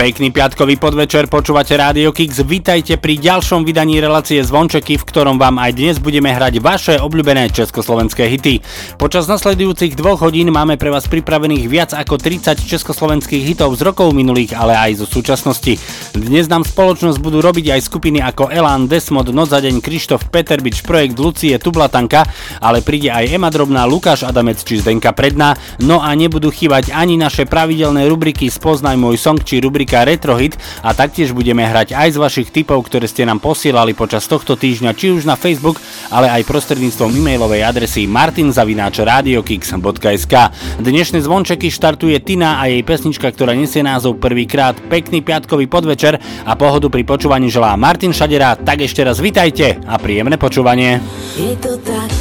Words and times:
Pekný 0.00 0.32
piatkový 0.32 0.80
podvečer, 0.80 1.28
počúvate 1.28 1.76
Rádio 1.76 2.08
Kix. 2.16 2.40
Vítajte 2.40 2.96
pri 2.96 3.20
ďalšom 3.20 3.68
vydaní 3.68 4.00
relácie 4.00 4.40
Zvončeky, 4.40 4.96
v 4.96 5.04
ktorom 5.04 5.36
vám 5.36 5.60
aj 5.60 5.76
dnes 5.76 6.00
budeme 6.00 6.32
hrať 6.32 6.56
vaše 6.56 6.96
obľúbené 6.96 7.52
československé 7.52 8.24
hity. 8.32 8.64
Počas 8.96 9.28
nasledujúcich 9.28 9.92
dvoch 10.00 10.24
hodín 10.24 10.56
máme 10.56 10.80
pre 10.80 10.88
vás 10.88 11.04
pripravených 11.04 11.64
viac 11.68 11.90
ako 11.92 12.16
30 12.16 12.64
československých 12.64 13.44
hitov 13.44 13.76
z 13.76 13.84
rokov 13.84 14.16
minulých, 14.16 14.56
ale 14.56 14.72
aj 14.72 15.04
zo 15.04 15.20
súčasnosti. 15.20 15.76
Dnes 16.16 16.48
nám 16.48 16.64
spoločnosť 16.64 17.20
budú 17.20 17.44
robiť 17.44 17.76
aj 17.76 17.84
skupiny 17.84 18.24
ako 18.24 18.48
Elan, 18.48 18.88
Desmod, 18.88 19.28
Noc 19.36 19.52
za 19.52 19.60
Krištof, 19.60 20.32
Peterbič, 20.32 20.80
projekt 20.80 21.20
Lucie, 21.20 21.60
Tublatanka, 21.60 22.24
ale 22.64 22.80
príde 22.80 23.12
aj 23.12 23.36
Ema 23.36 23.52
Drobná, 23.52 23.84
Lukáš 23.84 24.24
Adamec 24.24 24.64
či 24.64 24.80
Zdenka 24.80 25.12
Predná, 25.12 25.60
no 25.84 26.00
a 26.00 26.08
nebudú 26.16 26.48
chýbať 26.48 26.88
ani 26.96 27.20
naše 27.20 27.44
pravidelné 27.44 28.08
rubriky 28.08 28.48
Spoznaj 28.48 28.96
môj 28.96 29.20
song 29.20 29.44
či 29.44 29.60
rubrika 29.90 30.06
Retrohit 30.06 30.54
a 30.86 30.94
taktiež 30.94 31.34
budeme 31.34 31.66
hrať 31.66 31.98
aj 31.98 32.14
z 32.14 32.22
vašich 32.22 32.54
tipov, 32.54 32.86
ktoré 32.86 33.10
ste 33.10 33.26
nám 33.26 33.42
posielali 33.42 33.90
počas 33.90 34.22
tohto 34.30 34.54
týždňa, 34.54 34.94
či 34.94 35.10
už 35.10 35.26
na 35.26 35.34
Facebook, 35.34 35.82
ale 36.14 36.30
aj 36.30 36.46
prostredníctvom 36.46 37.10
e-mailovej 37.10 37.66
adresy 37.66 38.06
martinzavináčradiokix.sk 38.06 40.34
Dnešné 40.78 41.26
zvončeky 41.26 41.74
štartuje 41.74 42.22
Tina 42.22 42.62
a 42.62 42.70
jej 42.70 42.86
pesnička, 42.86 43.34
ktorá 43.34 43.50
nesie 43.50 43.82
názov 43.82 44.22
prvýkrát. 44.22 44.78
Pekný 44.78 45.26
piatkový 45.26 45.66
podvečer 45.66 46.22
a 46.46 46.54
pohodu 46.54 46.86
pri 46.86 47.02
počúvaní 47.02 47.50
želá 47.50 47.74
Martin 47.74 48.14
Šadera, 48.14 48.54
tak 48.54 48.86
ešte 48.86 49.02
raz 49.02 49.18
vitajte 49.18 49.82
a 49.90 49.98
príjemné 49.98 50.38
počúvanie. 50.38 51.02
Je 51.34 51.50
to 51.58 51.74
tak, 51.82 52.14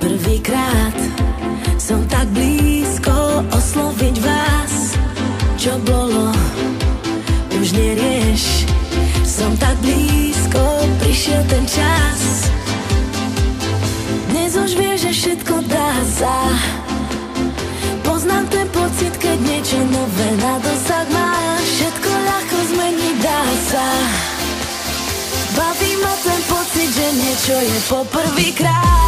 prvýkrát 0.00 0.96
som 1.76 2.00
tak 2.08 2.24
blízko 2.32 3.12
osloviť 3.52 4.16
vás, 4.24 4.96
čo 5.60 5.76
bolo, 5.84 6.03
nerieš. 7.74 8.70
Som 9.26 9.58
tak 9.58 9.74
blízko, 9.82 10.62
prišiel 11.02 11.42
ten 11.50 11.66
čas. 11.66 12.48
Dnes 14.30 14.54
už 14.54 14.78
vieš, 14.78 15.10
že 15.10 15.12
všetko 15.12 15.54
dá 15.66 15.92
sa. 16.06 16.36
Poznám 18.06 18.46
ten 18.48 18.66
pocit, 18.70 19.12
keď 19.18 19.38
niečo 19.42 19.78
nové 19.90 20.28
na 20.38 20.54
dosah 20.62 21.06
máš. 21.10 21.66
Všetko 21.66 22.10
ľahko 22.10 22.56
zmeniť 22.70 23.16
dá 23.18 23.42
sa. 23.68 23.86
Baví 25.54 25.92
ma 25.98 26.14
ten 26.22 26.40
pocit, 26.46 26.88
že 26.94 27.06
niečo 27.18 27.54
je 27.58 27.78
poprvýkrát 27.90 29.03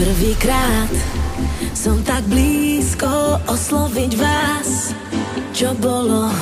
prvýkrát 0.00 0.88
som 1.76 2.00
tak 2.00 2.24
blízko 2.24 3.36
osloviť 3.44 4.12
vás, 4.16 4.96
čo 5.52 5.76
bolo, 5.76 6.32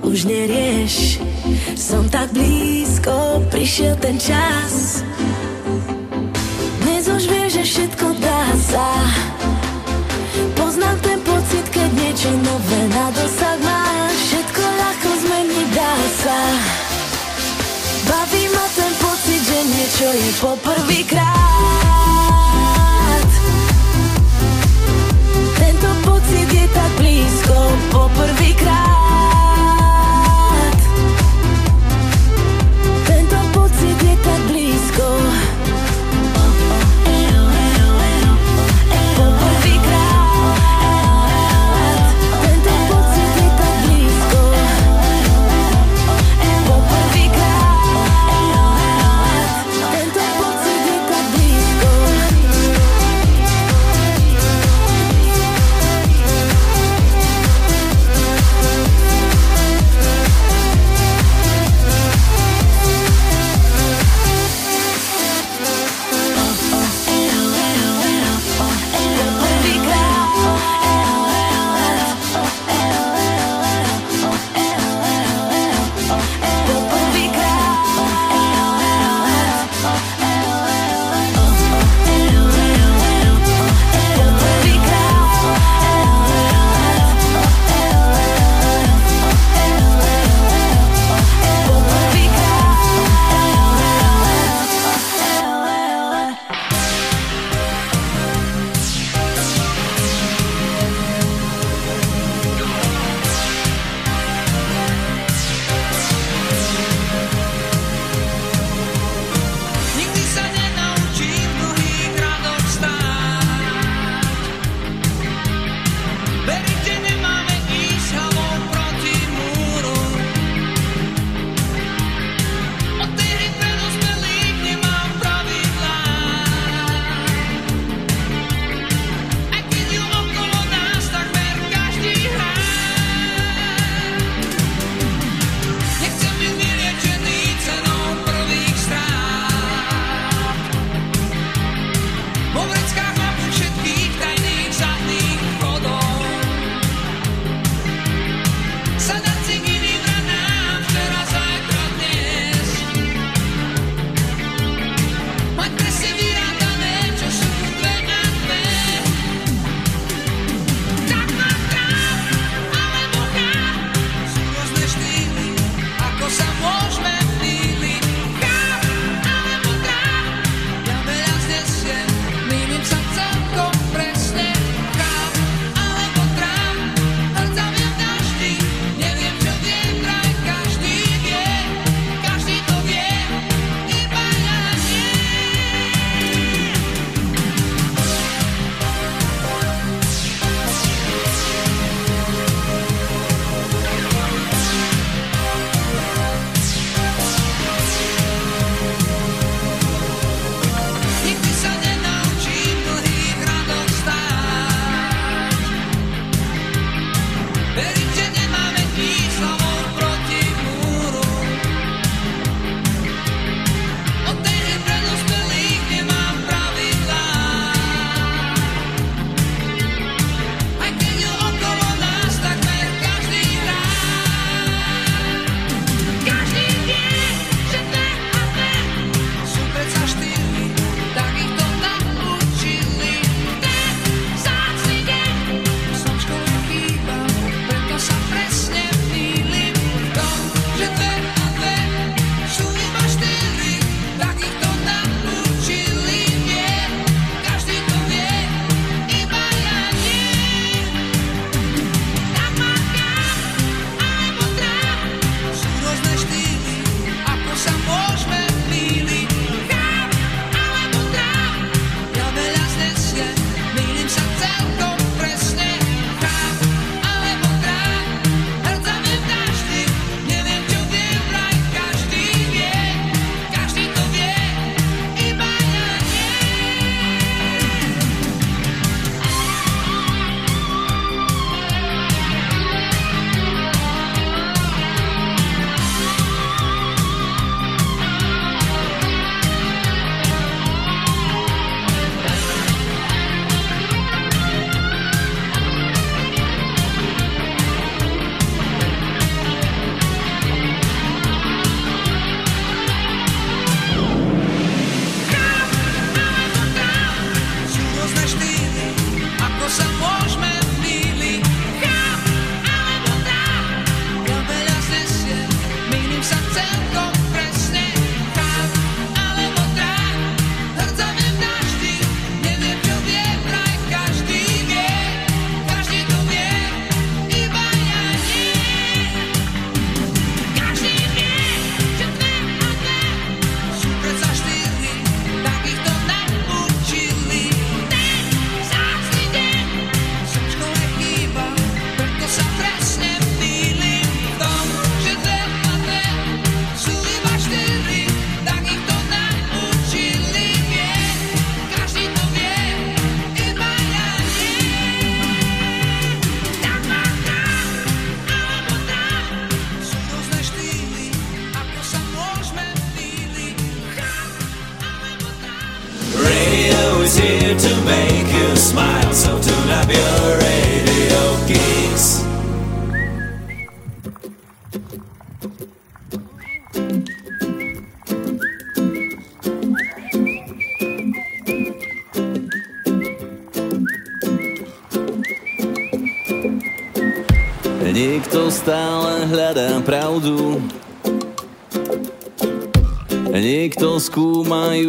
už 0.00 0.24
nerieš. 0.24 1.20
Som 1.76 2.08
tak 2.08 2.32
blízko, 2.32 3.44
prišiel 3.52 4.00
ten 4.00 4.16
čas. 4.16 5.04
Dnes 6.80 7.04
už 7.04 7.28
vieš, 7.28 7.60
že 7.60 7.64
všetko 7.64 8.06
dá 8.24 8.42
sa. 8.56 8.88
Poznám 10.56 10.96
ten 11.04 11.20
pocit, 11.20 11.64
keď 11.68 11.92
niečo 11.92 12.32
nové 12.40 12.80
na 12.88 13.06
dosah 13.12 13.58
máš. 13.60 14.16
Všetko 14.32 14.62
ľahko 14.64 15.10
zmeniť 15.12 15.68
dá 15.76 15.94
sa. 16.24 16.40
Baví 18.08 18.44
ma 18.48 18.66
ten 18.72 18.92
pocit, 18.96 19.40
že 19.44 19.58
niečo 19.60 20.08
je 20.08 20.30
poprvýkrát 20.40 21.35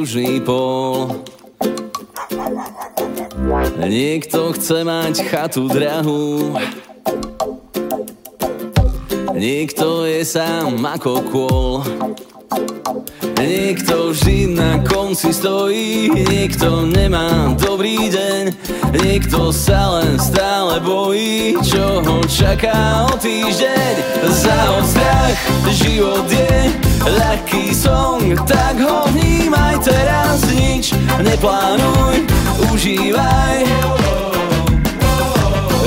južný 0.08 0.40
pol 0.40 1.20
Niekto 3.76 4.56
chce 4.56 4.88
mať 4.88 5.20
chatu 5.28 5.68
drahú. 5.68 6.56
Niekto 9.36 10.08
je 10.08 10.24
sám 10.24 10.80
ako 10.80 11.14
kôl. 11.28 11.72
Niekto 13.36 14.16
vždy 14.16 14.56
na 14.56 14.80
konci 14.88 15.36
stojí, 15.36 15.77
niekto 16.12 16.88
nemá 16.88 17.54
dobrý 17.60 18.08
deň, 18.08 18.44
niekto 19.04 19.52
sa 19.52 20.00
len 20.00 20.16
stále 20.16 20.80
bojí, 20.80 21.58
čo 21.64 22.00
ho 22.04 22.24
čaká 22.28 23.08
o 23.12 23.14
týždeň. 23.20 23.94
Za 24.28 24.80
strach, 24.84 25.38
život 25.72 26.28
je 26.32 26.72
ľahký 27.04 27.76
song, 27.76 28.36
tak 28.48 28.80
ho 28.80 29.08
vnímaj 29.12 29.84
teraz, 29.84 30.44
nič 30.52 30.96
neplánuj, 31.20 32.24
užívaj. 32.72 33.60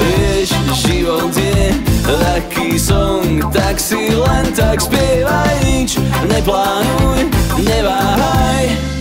Vieš, 0.01 0.51
život 0.85 1.33
je 1.33 1.73
ľahký 2.09 2.77
song, 2.77 3.41
tak 3.53 3.81
si 3.81 4.13
len 4.13 4.45
tak 4.53 4.81
spievaj, 4.81 5.55
nič 5.65 5.97
neplánuj, 6.29 7.29
neváhaj. 7.61 9.00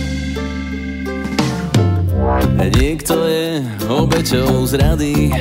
Niekto 2.60 3.24
je 3.24 3.64
obeťou 3.88 4.68
zrady, 4.68 5.32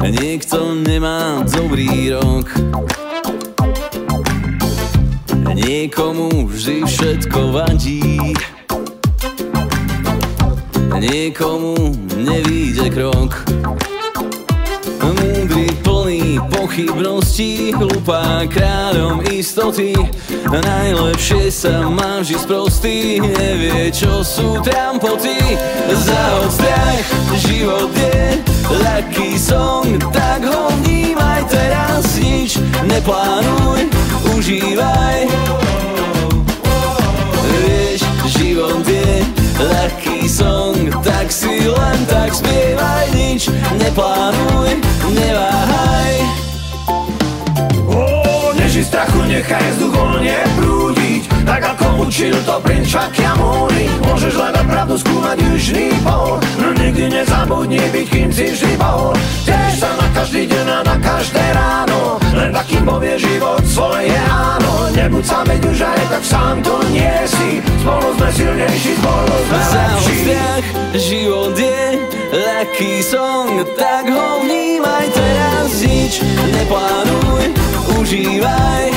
niekto 0.00 0.80
nemá 0.80 1.44
dobrý 1.44 2.16
rok. 2.16 2.48
Niekomu 5.52 6.48
vždy 6.48 6.88
všetko 6.88 7.52
vadí, 7.52 8.32
niekomu 11.04 11.76
nevíde 12.16 12.88
krok. 12.88 13.36
Pochybností, 16.76 17.72
hlupá 17.72 18.44
kráľom 18.52 19.24
istoty. 19.32 19.96
Najlepšie 20.44 21.48
sa 21.48 21.88
má 21.88 22.20
vždy 22.20 22.36
sprostý, 22.36 22.96
nevie 23.16 23.88
čo 23.88 24.20
sú 24.20 24.60
trampoty. 24.60 25.56
Za 25.88 26.44
strach, 26.52 27.00
život 27.48 27.88
je 27.96 28.44
ľahký 28.68 29.40
song, 29.40 29.96
tak 30.12 30.44
ho 30.44 30.68
vnímaj 30.84 31.48
teraz, 31.48 32.20
nič 32.20 32.60
neplánuj, 32.84 33.88
užívaj. 34.36 35.32
Vieš, 37.56 38.04
život 38.36 38.84
je 38.84 39.24
ľahký 39.64 40.28
song, 40.28 40.92
tak 41.00 41.32
si 41.32 41.72
len 41.72 41.98
tak 42.04 42.36
spievaj, 42.36 43.08
nič 43.16 43.48
neplánuj, 43.80 44.76
neváhaj. 45.16 46.45
Strachu, 48.86 49.20
nechaj 49.26 49.66
vzduch 49.74 49.90
voľne 49.90 50.38
prúdiť 50.54 51.22
Tak 51.42 51.62
ako 51.74 52.06
učil 52.06 52.38
to 52.46 52.54
princ 52.62 52.86
Shakyamuni 52.86 53.90
Môžeš 54.06 54.38
hľadať 54.38 54.66
pravdu, 54.70 54.94
skúmať 54.94 55.36
južný 55.42 55.90
pol 56.06 56.38
No 56.62 56.70
nikdy 56.70 57.10
nezabudni 57.10 57.82
byť, 57.90 58.06
kým 58.06 58.30
si 58.30 58.46
vždy 58.54 58.72
bol. 58.78 59.10
Tiež 59.42 59.82
sa 59.82 59.95
každý 60.16 60.48
deň 60.48 60.66
a 60.72 60.80
na 60.80 60.96
každé 60.96 61.44
ráno. 61.52 62.16
Len 62.32 62.48
takým 62.48 62.88
povie 62.88 63.20
život 63.20 63.60
svoje 63.68 64.16
áno. 64.32 64.88
Nebuď 64.96 65.24
sám, 65.28 65.44
veď 65.44 65.62
už 65.68 65.78
aj 65.84 66.02
tak 66.08 66.24
sám 66.24 66.56
to 66.64 66.74
nie 66.88 67.16
si. 67.28 67.60
Spolu 67.84 68.08
sme 68.16 68.28
silnejší, 68.32 68.92
spolu 68.96 69.36
sme 69.44 69.60
lepší. 69.60 70.16
strach, 70.24 70.66
život 70.96 71.52
je 71.52 71.80
ľahký 72.32 72.92
song, 73.04 73.60
tak 73.76 74.08
ho 74.08 74.40
vnímaj. 74.40 75.04
Teraz, 75.12 75.84
nič 75.84 76.24
neplánuj, 76.48 77.52
užívaj. 78.00 78.96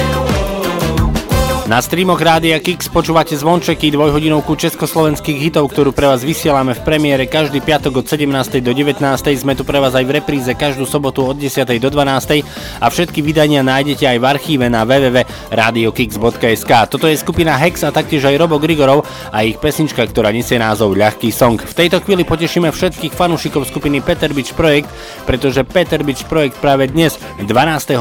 Na 1.69 1.85
streamoch 1.85 2.17
Rádia 2.17 2.57
Kix 2.57 2.89
počúvate 2.89 3.37
zvončeky 3.37 3.93
dvojhodinovku 3.93 4.57
československých 4.57 5.37
hitov, 5.37 5.69
ktorú 5.69 5.93
pre 5.93 6.09
vás 6.09 6.25
vysielame 6.25 6.73
v 6.73 6.81
premiére 6.81 7.29
každý 7.29 7.61
piatok 7.61 8.01
od 8.01 8.09
17. 8.09 8.25
do 8.65 8.73
19. 8.73 8.97
Sme 9.37 9.53
tu 9.53 9.61
pre 9.61 9.77
vás 9.77 9.93
aj 9.93 10.01
v 10.01 10.17
repríze 10.17 10.49
každú 10.57 10.89
sobotu 10.89 11.21
od 11.21 11.37
10. 11.37 11.69
do 11.77 11.89
12. 11.93 12.41
a 12.81 12.85
všetky 12.89 13.21
vydania 13.21 13.61
nájdete 13.61 14.01
aj 14.01 14.17
v 14.17 14.25
archíve 14.25 14.65
na 14.65 14.81
www.radiokix.sk. 14.81 16.71
Toto 16.89 17.05
je 17.05 17.13
skupina 17.21 17.53
Hex 17.53 17.85
a 17.85 17.93
taktiež 17.93 18.25
aj 18.25 18.41
Robo 18.41 18.57
Grigorov 18.57 19.05
a 19.29 19.45
ich 19.45 19.61
pesnička, 19.61 20.01
ktorá 20.09 20.33
nesie 20.33 20.57
názov 20.57 20.97
Ľahký 20.97 21.29
song. 21.29 21.61
V 21.61 21.77
tejto 21.77 22.01
chvíli 22.01 22.25
potešíme 22.25 22.73
všetkých 22.73 23.13
fanúšikov 23.13 23.69
skupiny 23.69 24.01
Peter 24.01 24.33
Beach 24.33 24.57
Projekt, 24.57 24.89
pretože 25.29 25.61
Peter 25.69 26.01
Beach 26.01 26.25
Projekt 26.25 26.57
práve 26.57 26.89
dnes, 26.89 27.21
12. 27.37 27.45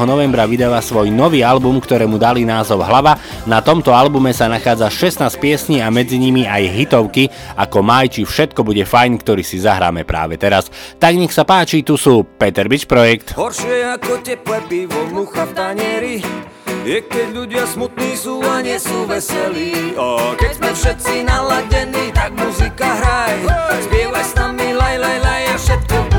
novembra, 0.09 0.49
vydáva 0.49 0.81
svoj 0.81 1.13
nový 1.13 1.45
album, 1.45 1.77
ktorému 1.77 2.17
dali 2.17 2.49
názov 2.49 2.81
Hlava. 2.81 3.13
Na 3.45 3.58
tomto 3.59 3.91
albume 3.91 4.31
sa 4.35 4.47
nachádza 4.47 4.87
16 4.87 5.27
piesní 5.39 5.77
a 5.83 5.91
medzi 5.91 6.15
nimi 6.15 6.47
aj 6.47 6.63
hitovky 6.69 7.27
ako 7.55 7.83
Maj 7.83 8.15
či 8.15 8.21
Všetko 8.23 8.61
bude 8.63 8.83
fajn, 8.85 9.19
ktorý 9.19 9.43
si 9.43 9.59
zahráme 9.59 10.07
práve 10.07 10.39
teraz. 10.39 10.71
Tak 11.01 11.13
nech 11.15 11.33
sa 11.33 11.43
páči, 11.43 11.83
tu 11.83 11.99
sú 11.99 12.23
Peter 12.37 12.69
Beach 12.69 12.85
Projekt. 12.85 13.33
Horšie 13.33 13.99
ako 13.99 14.21
teplé 14.21 14.59
pivo, 14.69 14.99
mucha 15.11 15.43
v 15.49 15.51
tanieri 15.57 16.15
Je 16.87 17.03
keď 17.03 17.27
ľudia 17.35 17.65
smutní 17.67 18.15
sú 18.15 18.39
a 18.45 18.63
nie 18.63 18.79
sú 18.79 19.03
veselí 19.03 19.97
A 19.99 20.33
keď 20.39 20.51
sme 20.55 20.71
všetci 20.71 21.13
naladení, 21.27 22.05
tak 22.15 22.31
muzika 22.39 22.87
hraj 22.87 23.35
Spievaj 23.83 24.25
s 24.25 24.33
nami, 24.37 24.67
laj, 24.77 24.95
laj, 25.01 25.17
laj 25.19 25.43
a 25.43 25.55
všetko 25.59 25.95
bude 26.07 26.18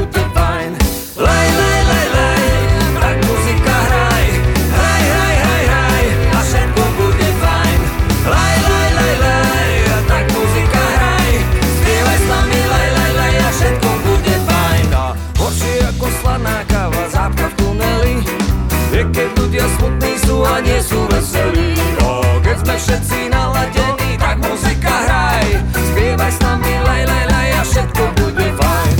nie 20.61 20.81
sú 20.85 21.01
veselí. 21.09 21.77
O, 22.05 22.41
keď 22.45 22.57
sme 22.65 22.75
všetci 22.77 23.19
naladení, 23.33 24.11
tak 24.21 24.37
muzika 24.45 24.95
hraj. 25.09 25.47
Spievaj 25.73 26.33
s 26.33 26.39
nami, 26.45 26.73
laj, 26.85 27.03
laj, 27.09 27.25
laj 27.33 27.49
a 27.57 27.63
všetko 27.65 28.03
bude 28.21 28.49
fajn. 28.61 28.95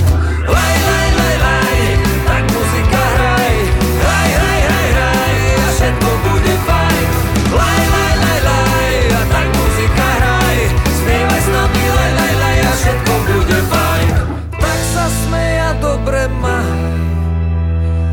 Laj, 0.49 0.75
laj, 0.89 1.09
laj, 1.17 1.35
laj, 1.45 1.79
tak 2.25 2.43
muzika 2.49 3.01
hraj. 3.01 3.53
Hraj, 4.01 4.29
hraj, 4.33 4.59
hraj, 4.65 4.87
hraj 4.97 5.33
a 5.53 5.67
všetko 5.69 6.11
bude 6.25 6.55
fajn. 6.65 7.05
Laj, 7.53 7.83
laj, 7.93 8.13
laj, 8.25 8.39
laj 8.41 8.95
a 9.13 9.21
tak 9.29 9.47
muzika 9.53 10.07
hraj. 10.17 10.59
Spievaj 10.97 11.41
s 11.41 11.49
nami, 11.53 11.85
laj, 11.93 12.11
laj, 12.17 12.33
laj 12.41 12.57
a 12.57 12.71
všetko 12.73 13.13
bude 13.29 13.59
fajn. 13.69 14.13
Tak 14.57 14.79
sa 14.93 15.05
smeja 15.09 15.69
dobre 15.77 16.25
má 16.41 16.61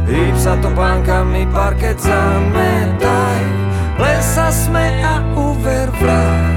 Hýb 0.08 0.36
sa 0.40 0.56
to 0.56 0.72
pánkami, 0.72 1.44
parket 1.52 2.00
zametaj 2.00 2.98
Len 2.98 3.07
sa 4.28 4.52
sme 4.52 4.85
a 5.00 5.25
uver 5.32 5.88
vraj 5.97 6.52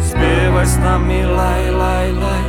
Spievaj 0.00 0.66
s 0.66 0.76
nami, 0.80 1.20
laj, 1.28 1.64
laj, 1.72 2.08
laj. 2.16 2.44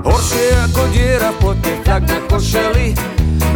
Horšie 0.00 0.46
ako 0.70 0.82
diera 0.94 1.34
v 1.34 1.36
plote, 1.42 1.72
tak 1.82 2.06
na 2.06 2.18
košeli. 2.30 2.94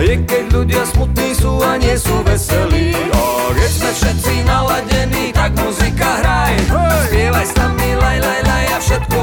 Je 0.02 0.14
keď 0.26 0.44
ľudia 0.50 0.82
smutní 0.90 1.30
sú 1.38 1.62
a 1.62 1.78
nie 1.78 1.94
sú 1.94 2.18
veselí. 2.26 2.90
O, 3.14 3.54
keď 3.54 3.70
sme 3.70 3.90
všetci 3.94 4.34
naladení, 4.42 5.30
tak 5.30 5.54
muzika 5.54 6.18
hraj 6.20 6.54
Spievaj 7.06 7.46
s 7.46 7.54
nami, 7.54 7.88
laj, 7.94 8.18
laj, 8.18 8.40
laj 8.42 8.64
a 8.74 8.78
všetko 8.82 9.13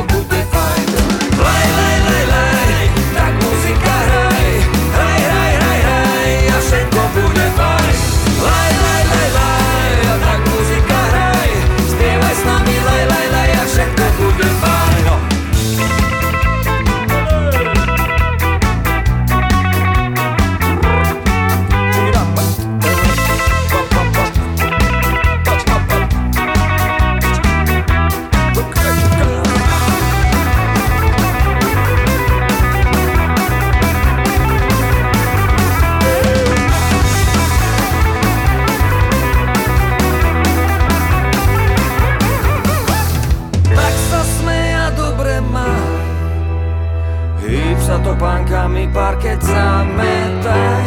sa 47.91 47.99
topánkami 47.99 48.87
parket 48.95 49.43
zametaj 49.43 50.85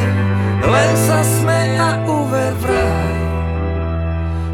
Len 0.65 0.93
sa 0.97 1.21
smej 1.21 1.77
a 1.77 2.01
uver 2.09 2.57
vraj. 2.65 3.17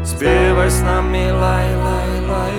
Spievaj 0.03 0.67
s 0.67 0.83
nami 0.83 1.31
laj 1.31 1.67
laj 1.79 2.11
laj 2.27 2.55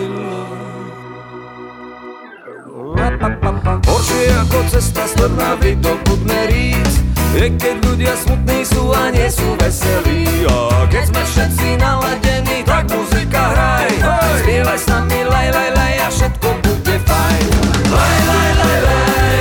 Horšie 3.84 4.32
ako 4.48 4.58
cesta 4.72 5.04
slepná 5.04 5.60
v 5.60 5.76
dobudné 5.76 6.40
rís 6.48 6.92
Je 7.36 7.52
keď 7.52 7.76
ľudia 7.84 8.16
smutní 8.16 8.64
sú 8.64 8.88
a 8.96 9.12
nie 9.12 9.28
sú 9.28 9.44
veselí. 9.60 10.24
A 10.48 10.88
keď 10.88 11.04
sme 11.12 11.22
všetci 11.22 11.68
naladení, 11.80 12.64
tak 12.64 12.88
muzika 12.88 13.40
hraj. 13.56 13.92
Spievaj 14.40 14.78
s 14.80 14.86
nami 14.88 15.20
laj 15.28 15.48
laj 15.52 15.70
laj 15.72 15.94
a 16.00 16.08
všetko 16.12 16.48
bude 16.60 16.96
fajn. 17.08 17.46
Laj 17.88 18.18
laj 18.28 18.50
laj 18.56 18.78
laj. 18.84 19.31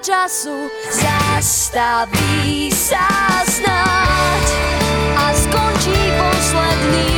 Času 0.00 0.72
zastaví 0.88 2.72
sa 2.72 3.04
snáď 3.44 4.46
a 5.12 5.28
skončí 5.36 6.00
posledný 6.16 7.12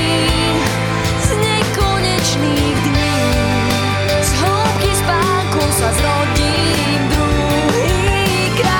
z 1.22 1.28
nekonečných 1.38 2.76
dní. 2.82 3.14
Z 4.18 4.30
hĺbky 4.34 4.90
spánku 4.98 5.62
sa 5.78 5.94
zrodím 5.94 7.00
druhýkrát. 7.06 8.74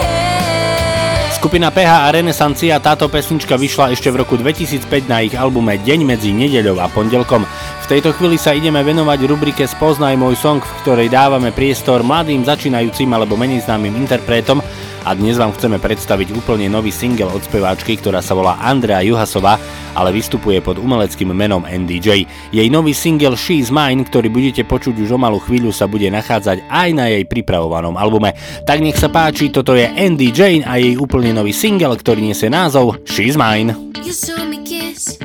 Hey. 0.00 1.28
Skupina 1.36 1.68
PH 1.68 1.92
a 1.92 2.08
Renesancia 2.08 2.80
táto 2.80 3.12
pesnička 3.12 3.60
vyšla 3.60 3.92
ešte 3.92 4.08
v 4.08 4.24
roku 4.24 4.40
2005 4.40 5.12
na 5.12 5.20
ich 5.20 5.36
albume 5.36 5.76
Deň 5.76 6.08
medzi 6.08 6.32
nedeľou 6.32 6.80
a 6.80 6.88
pondelkom. 6.88 7.44
Tejto 7.88 8.12
chvíli 8.12 8.36
sa 8.36 8.52
ideme 8.52 8.84
venovať 8.84 9.24
rubrike 9.24 9.64
Spoznaj 9.64 10.12
môj 10.20 10.36
song, 10.36 10.60
v 10.60 10.76
ktorej 10.84 11.08
dávame 11.08 11.56
priestor 11.56 12.04
mladým 12.04 12.44
začínajúcim 12.44 13.08
alebo 13.08 13.32
menej 13.32 13.64
známym 13.64 13.96
interpretom 13.96 14.60
a 15.08 15.16
dnes 15.16 15.40
vám 15.40 15.56
chceme 15.56 15.80
predstaviť 15.80 16.36
úplne 16.36 16.68
nový 16.68 16.92
single 16.92 17.32
od 17.32 17.40
speváčky, 17.40 17.96
ktorá 17.96 18.20
sa 18.20 18.36
volá 18.36 18.60
Andrea 18.60 19.00
Juhasová, 19.00 19.56
ale 19.96 20.12
vystupuje 20.12 20.60
pod 20.60 20.76
umeleckým 20.76 21.32
menom 21.32 21.64
NDJ. 21.64 22.28
Jej 22.52 22.68
nový 22.68 22.92
single 22.92 23.40
She's 23.40 23.72
Mine, 23.72 24.04
ktorý 24.04 24.28
budete 24.28 24.68
počuť 24.68 24.92
už 25.08 25.16
o 25.16 25.18
malú 25.18 25.40
chvíľu, 25.40 25.72
sa 25.72 25.88
bude 25.88 26.12
nachádzať 26.12 26.68
aj 26.68 26.88
na 26.92 27.08
jej 27.08 27.24
pripravovanom 27.24 27.96
albume. 27.96 28.36
Tak 28.68 28.84
nech 28.84 29.00
sa 29.00 29.08
páči, 29.08 29.48
toto 29.48 29.72
je 29.72 29.88
Andy 29.88 30.28
Jane 30.28 30.60
a 30.68 30.76
jej 30.76 31.00
úplne 31.00 31.32
nový 31.32 31.56
single, 31.56 31.96
ktorý 31.96 32.20
nesie 32.20 32.52
názov 32.52 33.00
She's 33.08 33.40
Mine. 33.40 33.72
You 34.04 34.12
saw 34.12 34.44
me 34.44 34.60
kiss, 34.60 35.16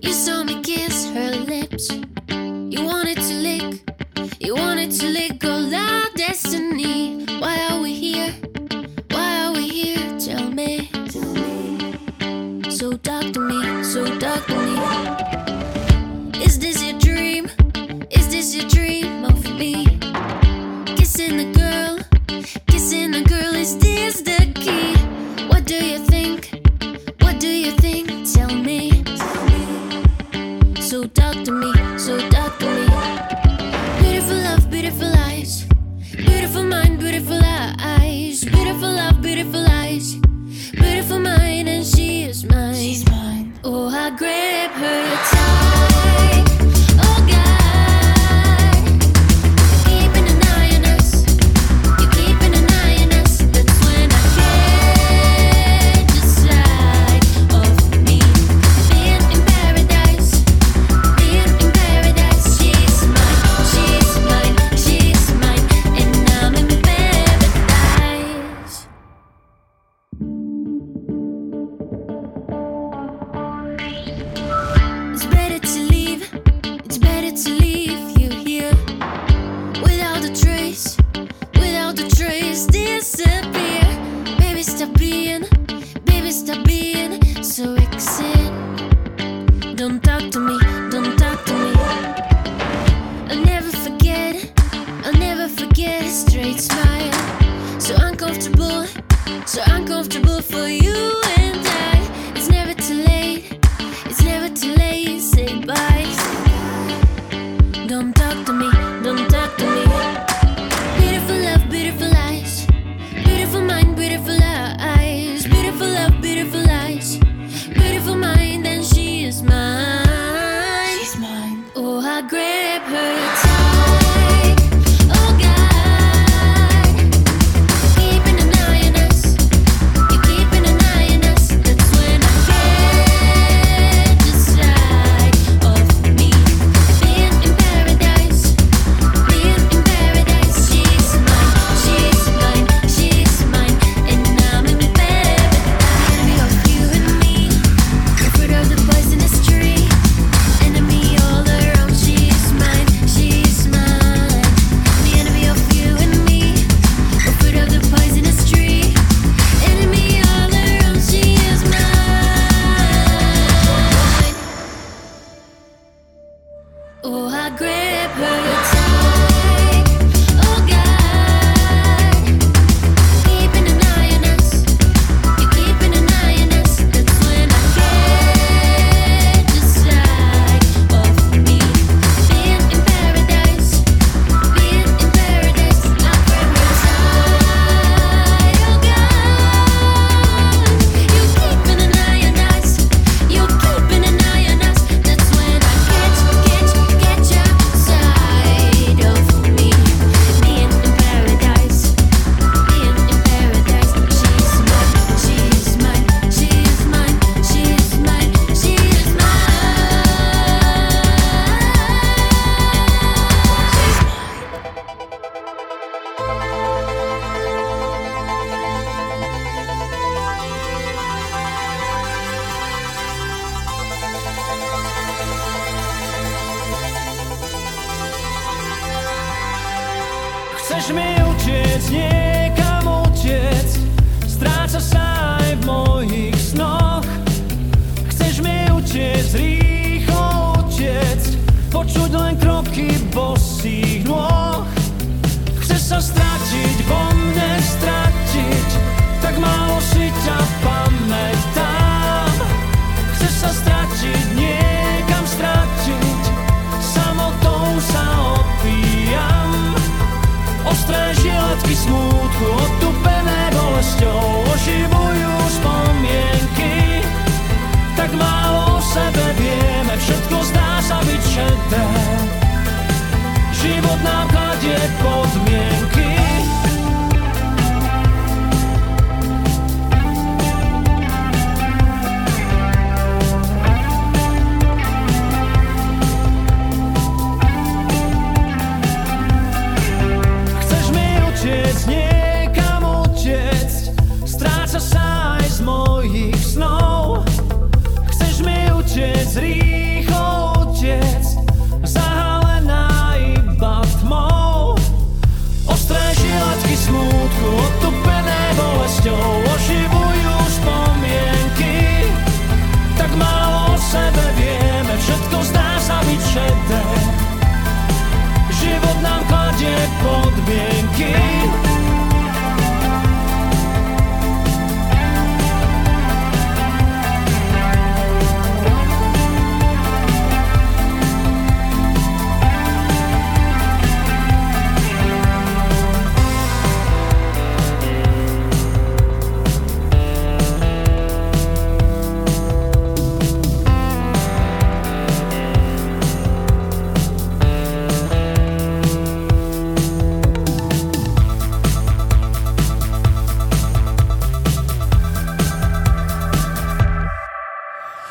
you 0.00 0.16
saw 0.16 0.40
me 0.48 0.64
kiss 0.64 1.12
her 1.12 1.36
lips. 1.44 1.55
You 1.78 2.86
wanted 2.86 3.18
to 3.18 3.34
lick, 3.34 3.82
you 4.40 4.54
wanted 4.54 4.90
to 4.92 5.08
lick 5.08 5.44
all 5.44 5.74
our 5.74 6.08
destiny. 6.14 7.26
Why 7.38 7.68
are 7.68 7.82
we 7.82 7.92
here? 7.92 8.32
Why 9.10 9.44
are 9.44 9.52
we 9.52 9.68
here? 9.68 10.18
Tell 10.18 10.50
me. 10.50 10.88
So 12.70 12.96
talk 12.96 13.30
to 13.34 13.40
me, 13.40 13.84
so 13.84 14.06
talk 14.18 14.46
to 14.46 14.56
me. 14.56 16.42
Is 16.42 16.58
this 16.58 16.82
your 16.82 16.98
dream? 16.98 17.50
Is 18.10 18.28
this 18.30 18.54
your 18.56 18.66
dream 18.70 19.26
of 19.26 19.44
me? 19.58 19.84
Kissing 20.96 21.36
the 21.36 21.52
girl, 21.52 21.98
kissing 22.68 23.10
the 23.10 23.22
girl, 23.28 23.54
is 23.54 23.76
Beautiful 38.76 38.94
love, 38.94 39.22
beautiful 39.22 39.66
eyes. 39.70 40.16
Beautiful 40.72 41.18
mind, 41.18 41.66
and 41.66 41.86
she 41.86 42.24
is 42.24 42.44
mine. 42.44 42.74
She's 42.74 43.08
mine. 43.08 43.58
Oh, 43.64 43.88
I 43.88 44.10
grab 44.10 44.70
her 44.72 45.16
tight. 45.30 45.65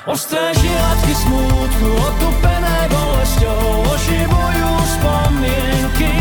Ostré 0.06 0.54
žilatky 0.54 1.18
smútku, 1.18 1.90
otupené 1.98 2.78
bolesťou 2.94 3.90
oživujú 3.90 4.70
spomienky. 5.02 6.14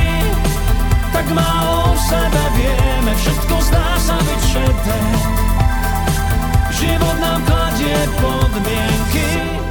Tak 1.13 1.29
málo 1.29 1.93
o 1.93 1.95
sebe 2.01 2.45
vieme, 2.57 3.13
všetko 3.13 3.55
zdá 3.61 3.89
sa 4.01 4.17
byť 4.25 4.41
šedé. 4.41 5.01
Život 6.81 7.17
nám 7.21 7.45
kladie 7.45 8.01
podmienky. 8.25 9.64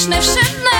śmieszne, 0.00 0.22
wszedne 0.22 0.79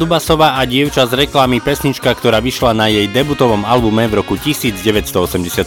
Dubasová 0.00 0.56
a 0.56 0.64
dievča 0.64 1.04
z 1.04 1.28
reklamy 1.28 1.60
pesnička, 1.60 2.16
ktorá 2.16 2.40
vyšla 2.40 2.72
na 2.72 2.88
jej 2.88 3.04
debutovom 3.12 3.68
albume 3.68 4.08
v 4.08 4.24
roku 4.24 4.40
1987. 4.40 5.60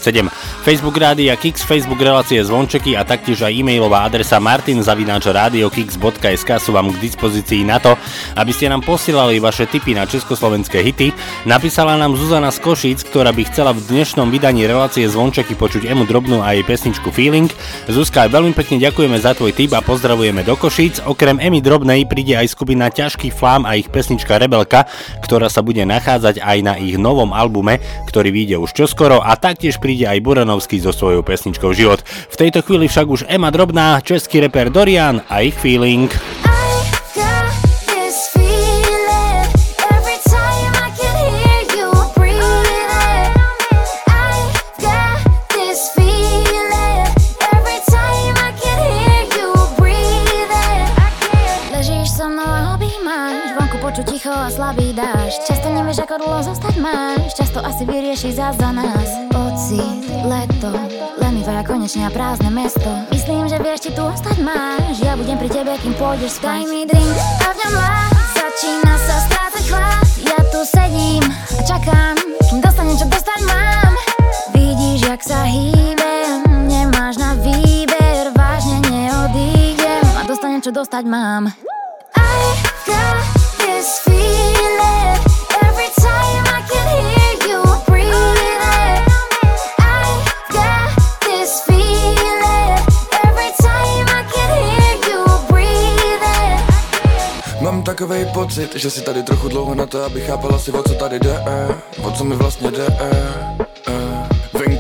Facebook 0.65 0.97
Rádia 0.97 1.37
Kix, 1.37 1.61
Facebook 1.61 2.01
relácie 2.01 2.41
Zvončeky 2.41 2.97
a 2.97 3.05
taktiež 3.05 3.45
aj 3.45 3.53
e-mailová 3.53 4.09
adresa 4.09 4.41
martinzavináčradiokix.sk 4.41 6.49
sú 6.57 6.73
vám 6.73 6.89
k 6.89 6.97
dispozícii 6.97 7.61
na 7.61 7.77
to, 7.77 7.93
aby 8.33 8.49
ste 8.49 8.73
nám 8.73 8.81
posielali 8.81 9.37
vaše 9.37 9.69
tipy 9.69 9.93
na 9.93 10.09
československé 10.09 10.81
hity. 10.81 11.13
Napísala 11.45 11.93
nám 11.93 12.17
Zuzana 12.17 12.49
z 12.49 12.57
Košíc, 12.57 13.05
ktorá 13.05 13.29
by 13.29 13.53
chcela 13.53 13.69
v 13.69 13.85
dnešnom 13.85 14.33
vydaní 14.33 14.65
relácie 14.65 15.05
Zvončeky 15.05 15.53
počuť 15.53 15.85
Emu 15.85 16.09
Drobnú 16.09 16.41
a 16.41 16.57
jej 16.57 16.65
pesničku 16.65 17.13
Feeling. 17.13 17.53
Zuzka, 17.85 18.25
veľmi 18.25 18.57
pekne 18.57 18.81
ďakujeme 18.81 19.13
za 19.21 19.37
tvoj 19.37 19.53
tip 19.53 19.77
a 19.77 19.85
pozdravujeme 19.85 20.41
do 20.41 20.57
Košíc. 20.57 21.05
Okrem 21.05 21.37
Emy 21.37 21.61
Drobnej 21.61 22.09
príde 22.09 22.33
aj 22.33 22.49
skupina 22.49 22.89
Ťažký 22.89 23.29
flám 23.29 23.69
a 23.69 23.77
ich 23.77 23.93
pesnička 23.93 24.22
Rebelka, 24.31 24.87
ktorá 25.25 25.51
sa 25.51 25.59
bude 25.59 25.83
nachádzať 25.83 26.39
aj 26.39 26.57
na 26.63 26.73
ich 26.79 26.95
novom 26.95 27.35
albume, 27.35 27.83
ktorý 28.07 28.31
vyjde 28.31 28.55
už 28.61 28.71
čoskoro 28.71 29.19
a 29.19 29.35
taktiež 29.35 29.81
príde 29.81 30.07
aj 30.07 30.23
Buranovský 30.23 30.79
so 30.79 30.95
svojou 30.95 31.25
pesničkou 31.25 31.75
Život. 31.75 32.05
V 32.05 32.35
tejto 32.39 32.63
chvíli 32.63 32.87
však 32.87 33.07
už 33.09 33.21
Ema 33.27 33.49
Drobná, 33.49 33.99
český 33.99 34.45
reper 34.45 34.69
Dorian 34.69 35.25
a 35.27 35.41
ich 35.41 35.57
Feeling. 35.57 36.11
Dlho 56.13 56.45
zostať 56.45 56.77
máš, 56.77 57.33
často 57.33 57.57
asi 57.57 57.89
vyrieši 57.89 58.37
zás 58.37 58.53
za 58.61 58.69
nás. 58.69 59.09
Pocit, 59.33 60.05
leto, 60.29 60.69
lenivá 61.17 61.65
konečne 61.65 62.05
a 62.05 62.13
prázdne 62.13 62.53
mesto. 62.53 62.85
Myslím, 63.09 63.49
že 63.49 63.57
vieš, 63.57 63.89
či 63.89 63.97
tu 63.97 64.05
ostať 64.05 64.37
máš, 64.45 65.01
ja 65.01 65.17
budem 65.17 65.41
pri 65.41 65.49
tebe, 65.49 65.73
kým 65.81 65.97
pôjdeš 65.97 66.37
spať. 66.37 66.61
Daj 66.61 66.69
mi 66.69 66.85
drink 66.85 67.17
a 67.17 67.49
v 67.49 67.57
ňom 67.65 67.73
začína 68.29 68.93
sa 68.93 69.15
strácať 69.25 69.63
chlad. 69.73 70.05
Ja 70.21 70.39
tu 70.53 70.59
sedím 70.61 71.25
a 71.33 71.61
čakám, 71.65 72.15
kým 72.45 72.59
dostanem, 72.61 72.93
čo 72.93 73.07
dostať 73.09 73.39
mám. 73.49 73.91
Vidíš, 74.53 74.99
jak 75.09 75.21
sa 75.25 75.49
hýbem, 75.49 76.45
nemáš 76.69 77.17
na 77.17 77.33
výber, 77.41 78.29
vážne 78.37 78.85
neodídem 78.85 80.05
a 80.13 80.21
dostanem, 80.29 80.61
čo 80.61 80.69
dostať 80.69 81.09
mám. 81.09 81.49
I 82.13 82.53
got 82.85 83.17
this 83.57 83.97
feeling 84.05 85.32
Mám 97.61 97.83
takovej 97.83 98.25
pocit, 98.33 98.75
že 98.75 98.89
si 98.89 99.01
tady 99.01 99.23
trochu 99.23 99.47
dlouho 99.49 99.75
na 99.75 99.85
to, 99.85 100.03
aby 100.03 100.21
chápala 100.21 100.59
si, 100.59 100.71
o 100.71 100.83
co 100.83 100.93
tady 100.93 101.19
jde, 101.19 101.43
eh, 101.47 101.75
o 102.03 102.11
co 102.11 102.23
mi 102.23 102.35
vlastně 102.35 102.71
jde. 102.71 102.87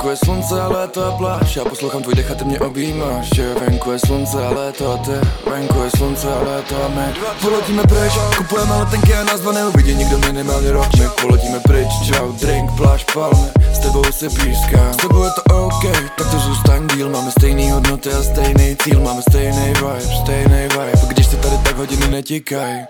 Venku 0.03 0.11
je 0.11 0.25
slunce 0.25 0.55
léto 0.67 1.05
a 1.05 1.11
pláž, 1.17 1.55
já 1.55 1.65
poslouchám 1.65 2.01
tvůj 2.03 2.15
dech 2.15 2.31
a 2.31 2.35
ty 2.35 2.45
mě 2.45 2.59
objímáš, 2.59 3.29
že 3.35 3.53
venku 3.53 3.91
je 3.91 3.99
slunce 3.99 4.37
léto 4.37 4.91
a 4.93 4.97
ty, 4.97 5.11
venku 5.49 5.83
je 5.83 5.89
slunce 5.97 6.27
léto 6.27 6.83
a 6.85 6.87
my. 6.87 7.13
Poletíme 7.41 7.83
pryč, 7.83 8.13
kupujeme 8.37 8.79
letenky 8.79 9.13
a 9.13 9.23
nás 9.23 9.39
dva 9.39 9.51
neuvidí 9.51 9.95
nikdo 9.95 10.17
minimálně 10.17 10.71
rok, 10.71 10.87
my 10.99 11.05
poletíme 11.21 11.59
pryč, 11.59 11.87
čau, 12.05 12.31
drink, 12.31 12.71
pláž, 12.77 13.05
palmy, 13.13 13.47
s 13.73 13.79
tebou 13.79 14.03
si 14.11 14.29
pískám, 14.29 14.93
s 14.93 14.97
tebou 14.97 15.23
je 15.23 15.31
to 15.31 15.65
OK, 15.65 15.83
tak 16.17 16.31
to 16.31 16.39
zůstaň 16.39 16.87
díl, 16.87 17.09
máme 17.09 17.31
stejný 17.31 17.71
hodnoty 17.71 18.09
a 18.09 18.23
stejný 18.23 18.75
cíl, 18.83 18.99
máme 18.99 19.21
stejný 19.21 19.67
vibe, 19.67 20.01
stejný 20.21 20.61
vibe, 20.61 20.91
když 21.07 21.27
se 21.27 21.37
tady 21.37 21.57
tak 21.57 21.77
hodiny 21.77 22.07
netíkají. 22.07 22.85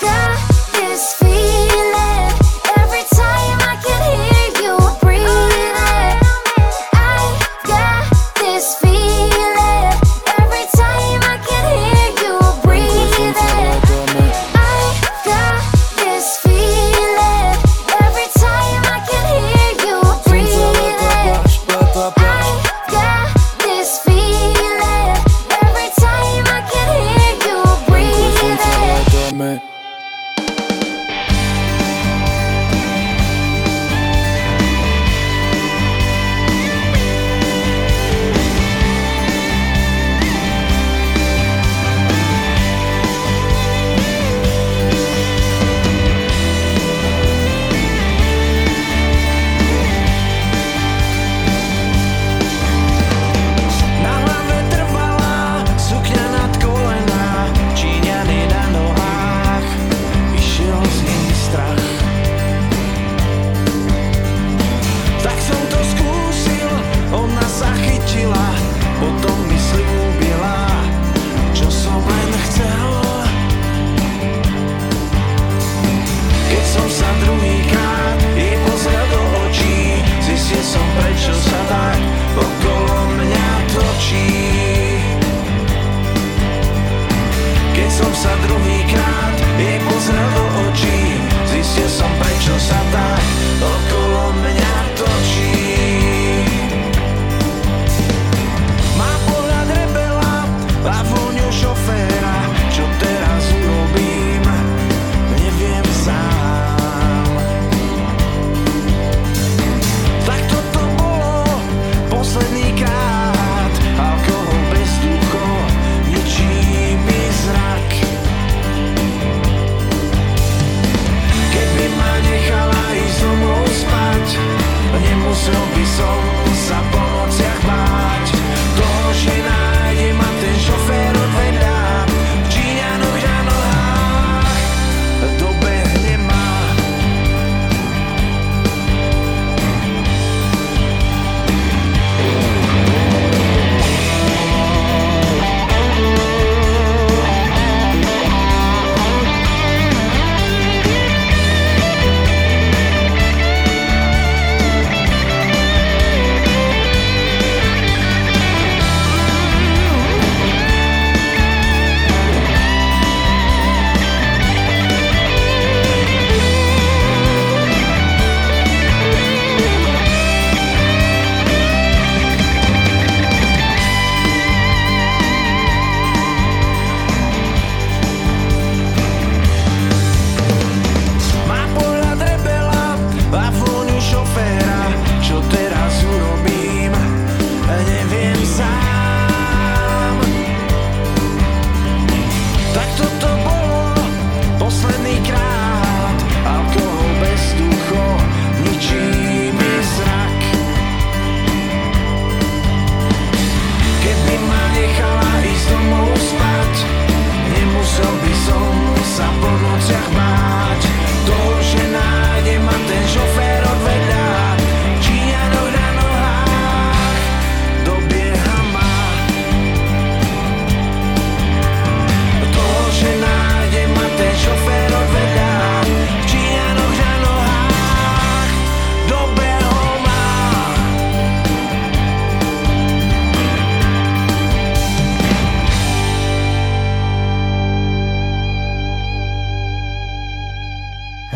Got 0.00 0.38
this 0.72 1.14
feeling 1.18 1.85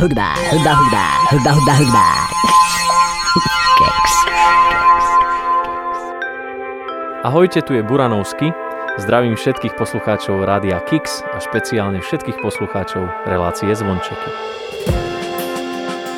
hudba, 0.00 0.32
hudba, 0.48 0.72
hudba, 0.80 1.04
hudba, 1.28 1.52
hudba, 1.52 1.74
hudba. 1.76 2.06
Keks. 3.76 4.14
Ahojte, 7.20 7.60
tu 7.60 7.76
je 7.76 7.84
Buranovsky. 7.84 8.48
Zdravím 8.96 9.36
všetkých 9.36 9.76
poslucháčov 9.76 10.40
Rádia 10.40 10.80
Kix 10.88 11.20
a 11.20 11.36
špeciálne 11.36 12.00
všetkých 12.00 12.40
poslucháčov 12.40 13.28
relácie 13.28 13.68
Zvončeky. 13.76 14.30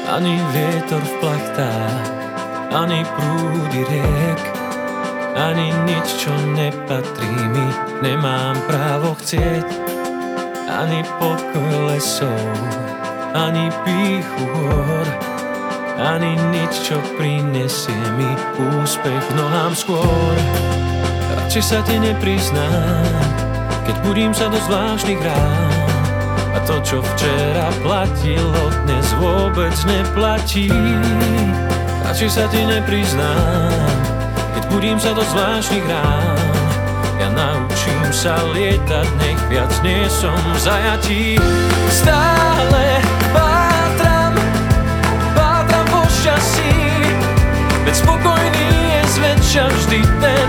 Ani 0.06 0.38
vietor 0.54 1.02
v 1.02 1.14
plachtách, 1.18 2.06
ani 2.70 3.02
prúdy 3.02 3.82
riek, 3.82 4.42
ani 5.34 5.74
nič, 5.90 6.06
čo 6.22 6.30
nepatrí 6.54 7.34
mi, 7.50 7.66
nemám 7.98 8.54
právo 8.70 9.18
chcieť, 9.18 9.66
ani 10.70 11.02
pokoj 11.18 11.90
lesov, 11.90 12.46
ani 13.32 13.72
píchu 13.84 14.44
hor, 14.44 15.08
ani 15.96 16.36
nič, 16.52 16.92
čo 16.92 17.00
prinesie 17.16 17.96
mi 18.20 18.30
úspech 18.80 19.24
nohám 19.36 19.72
skôr. 19.72 20.36
Radšej 21.36 21.64
sa 21.64 21.80
ti 21.84 21.96
nepriznám, 21.96 23.28
keď 23.88 23.96
budím 24.04 24.32
sa 24.36 24.52
do 24.52 24.60
zvláštnych 24.60 25.20
rán. 25.20 25.72
A 26.52 26.58
to, 26.68 26.76
čo 26.84 27.00
včera 27.00 27.72
platilo, 27.80 28.62
dnes 28.84 29.08
vôbec 29.16 29.72
neplatí. 29.88 30.68
Radšej 32.04 32.30
sa 32.30 32.44
ti 32.52 32.60
nepriznám, 32.68 33.96
keď 34.52 34.62
budím 34.68 34.98
sa 35.00 35.16
do 35.16 35.24
zvláštnych 35.24 35.86
rán. 35.88 36.36
Ja 37.16 37.28
naučím 37.32 37.71
sa 38.12 38.36
lietať, 38.52 39.08
nech 39.24 39.40
viac 39.48 39.72
nie 39.80 40.04
som 40.12 40.36
v 40.36 40.58
zajatí. 40.60 41.24
Stále 41.88 43.00
pátram, 43.32 44.36
pátram 45.32 45.86
po 45.88 46.04
šťastí, 46.20 46.76
veď 47.88 47.94
spokojný 47.96 48.68
je 48.68 49.00
zväčša 49.16 49.64
vždy 49.64 50.00
ten, 50.20 50.41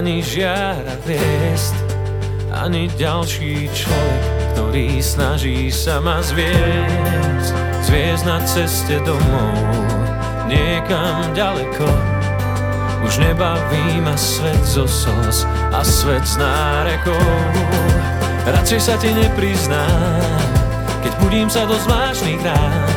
ani 0.00 0.24
žiara 0.24 0.96
hviezd, 1.04 1.76
ani 2.56 2.88
ďalší 2.96 3.68
človek, 3.68 4.56
ktorý 4.56 4.96
snaží 4.96 5.68
sa 5.68 6.00
ma 6.00 6.24
zviesť, 6.24 7.52
zviesť 7.84 8.24
na 8.24 8.40
ceste 8.48 8.96
domov, 9.04 9.60
niekam 10.48 11.36
ďaleko. 11.36 11.84
Už 13.04 13.20
nebaví 13.20 14.00
ma 14.00 14.16
svet 14.16 14.64
zo 14.64 14.88
sos 14.88 15.44
a 15.68 15.84
svet 15.84 16.24
s 16.24 16.40
nárekou. 16.40 17.20
Radšej 18.48 18.80
sa 18.80 18.96
ti 18.96 19.12
nepriznám, 19.12 20.48
keď 21.04 21.12
budím 21.20 21.52
sa 21.52 21.68
do 21.68 21.76
zvláštnych 21.76 22.40
rán. 22.40 22.88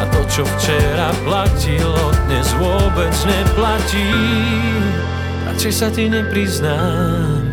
A 0.00 0.08
to, 0.08 0.24
čo 0.32 0.42
včera 0.56 1.12
platilo, 1.28 2.16
dnes 2.24 2.48
vôbec 2.56 3.12
neplatí. 3.28 4.08
Radšej 5.44 5.74
sa 5.76 5.88
ti 5.92 6.08
nepriznám, 6.08 7.44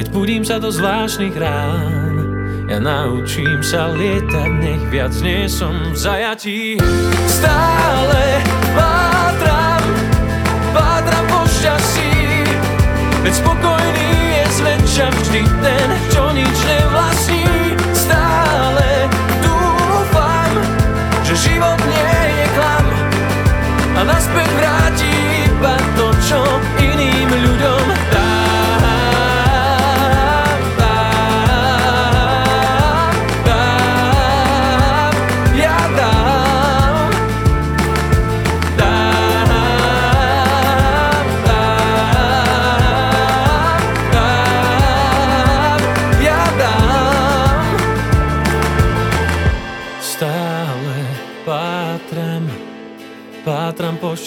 keď 0.00 0.06
budím 0.08 0.42
sa 0.48 0.56
do 0.56 0.72
zvláštnych 0.72 1.36
rán. 1.36 2.16
Ja 2.64 2.80
naučím 2.80 3.60
sa 3.60 3.92
lietať, 3.92 4.50
nech 4.64 4.84
viac 4.88 5.12
nie 5.20 5.44
som 5.44 5.92
v 5.92 5.96
zajatí. 5.96 6.80
Stále 7.28 8.40
pátram, 8.72 9.84
pátram 10.72 11.24
po 11.28 11.44
šťastí, 11.44 12.48
veď 13.20 13.34
spokojný 13.36 14.08
je 14.40 14.44
zväčša 14.48 15.06
vždy 15.12 15.42
ten, 15.60 15.88
čo 16.08 16.24
nič 16.32 16.56
nevlastní. 16.64 17.44
Stále 17.92 18.88
dúfam, 19.44 20.52
že 21.28 21.36
život 21.36 21.76
nie 21.84 22.16
je 22.40 22.46
klam 22.56 22.86
a 23.94 24.00
naspäť 24.08 24.48
vráti 24.56 24.83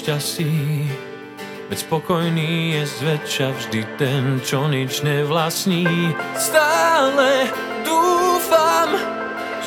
šťastí, 0.08 0.88
veď 1.68 1.78
spokojný 1.84 2.80
je 2.80 2.84
zväčša 2.88 3.48
vždy 3.60 3.82
ten, 4.00 4.40
čo 4.40 4.72
nič 4.72 5.04
nevlastní. 5.04 5.84
Stále 6.40 7.52
dúfam, 7.84 8.96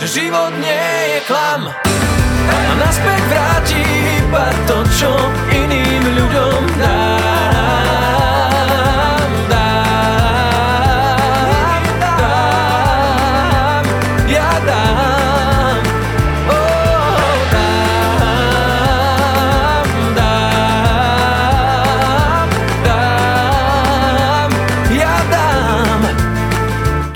že 0.01 0.09
život 0.09 0.49
nie 0.57 0.89
je 1.13 1.21
klam 1.29 1.69
a 2.49 2.57
naspäť 2.81 3.21
vráti 3.29 3.85
iba 4.17 4.49
to, 4.65 4.81
čo 4.97 5.13
iným 5.53 6.09
ľuďom 6.09 6.50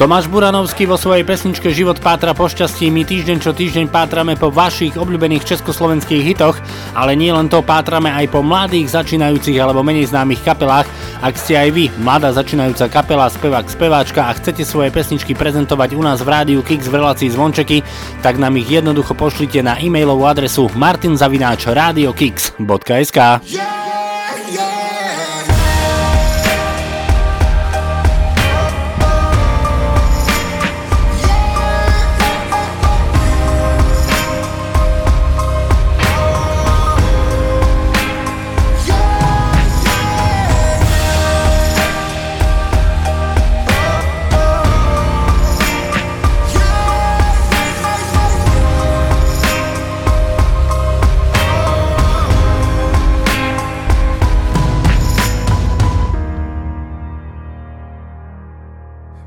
Tomáš 0.05 0.28
Buranovský 0.28 0.84
vo 0.84 1.00
svojej 1.00 1.24
pesničke 1.24 1.72
Život 1.72 1.96
pátra 1.96 2.36
po 2.36 2.44
šťastí. 2.44 2.92
My 2.92 3.09
týždeň 3.09 3.40
čo 3.40 3.57
týždeň 3.57 3.88
pátrame 3.88 4.36
po 4.36 4.52
vašich 4.52 5.00
obľúbených 5.00 5.48
československých 5.48 6.20
hitoch, 6.20 6.61
ale 6.92 7.16
nie 7.16 7.32
len 7.32 7.48
to, 7.48 7.64
pátrame 7.64 8.12
aj 8.12 8.28
po 8.28 8.44
mladých, 8.44 8.92
začínajúcich 8.92 9.57
alebo 9.57 9.80
menej 9.80 10.12
známych 10.12 10.44
kapelách. 10.44 10.84
Ak 11.24 11.40
ste 11.40 11.57
aj 11.57 11.72
vy, 11.72 11.88
mladá 12.05 12.36
začínajúca 12.36 12.92
kapela, 12.92 13.32
spevák, 13.32 13.64
speváčka 13.64 14.28
a 14.28 14.36
chcete 14.36 14.61
svoje 14.68 14.92
pesničky 14.92 15.32
prezentovať 15.32 15.96
u 15.96 16.05
nás 16.05 16.20
v 16.20 16.28
rádiu 16.28 16.61
Kix 16.61 16.84
v 16.84 17.00
relácii 17.00 17.32
Zvončeky, 17.32 17.80
tak 18.20 18.36
nám 18.36 18.61
ich 18.61 18.68
jednoducho 18.68 19.16
pošlite 19.16 19.64
na 19.64 19.80
e-mailovú 19.80 20.28
adresu 20.28 20.68
martinzavináč.radiokix.sk 20.76 23.18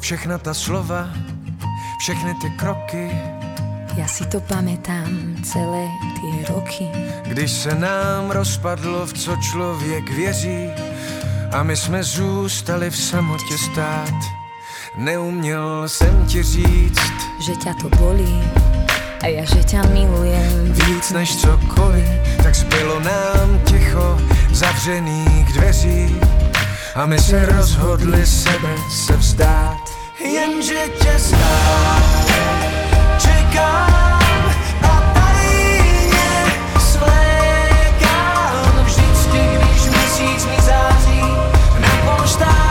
Všechna 0.08 0.38
ta 0.38 0.54
slova, 0.54 1.12
všechny 2.00 2.32
ty 2.40 2.50
kroky, 2.56 3.12
Ja 4.00 4.08
si 4.08 4.24
to 4.32 4.40
pamätám 4.40 5.36
celé 5.44 5.84
tie 6.16 6.48
roky. 6.48 6.88
když 7.28 7.52
se 7.52 7.76
nám 7.76 8.32
rozpadlo, 8.32 9.04
v 9.04 9.14
co 9.14 9.36
člověk 9.36 10.08
věří 10.10 10.72
a 11.52 11.64
my 11.64 11.76
jsme 11.76 12.04
zůstali 12.04 12.88
v 12.90 12.96
samotě 12.96 13.58
stát. 13.58 14.16
Neuměl 14.96 15.90
jsem 15.92 16.26
ti 16.26 16.44
říct, 16.44 17.12
Že 17.44 17.56
ťa 17.56 17.74
to 17.76 17.92
bolí 18.00 18.40
a 19.20 19.28
ja, 19.28 19.44
že 19.44 19.60
ťa 19.60 19.92
milujem. 19.92 20.72
víc 20.88 21.12
než 21.12 21.36
cokoliv, 21.36 22.08
tak 22.44 22.56
zbylo 22.56 23.00
nám 23.04 23.60
ticho 23.68 24.16
zavřených 24.56 25.54
dveří 25.54 26.16
a 26.96 27.06
my 27.06 27.20
se 27.20 27.46
rozhodli 27.46 28.26
sebe 28.26 28.72
se 28.88 29.18
vzdát. 29.18 29.87
Jenže 30.20 30.88
tě 31.02 31.20
stát 31.20 32.32
čekám 33.18 34.54
Svlékám 36.80 38.26
vždycky, 38.84 39.38
když 39.38 39.90
měsíc 39.90 40.46
mi 40.46 40.62
září 40.62 41.22
na 41.80 41.90
polštách. 42.06 42.67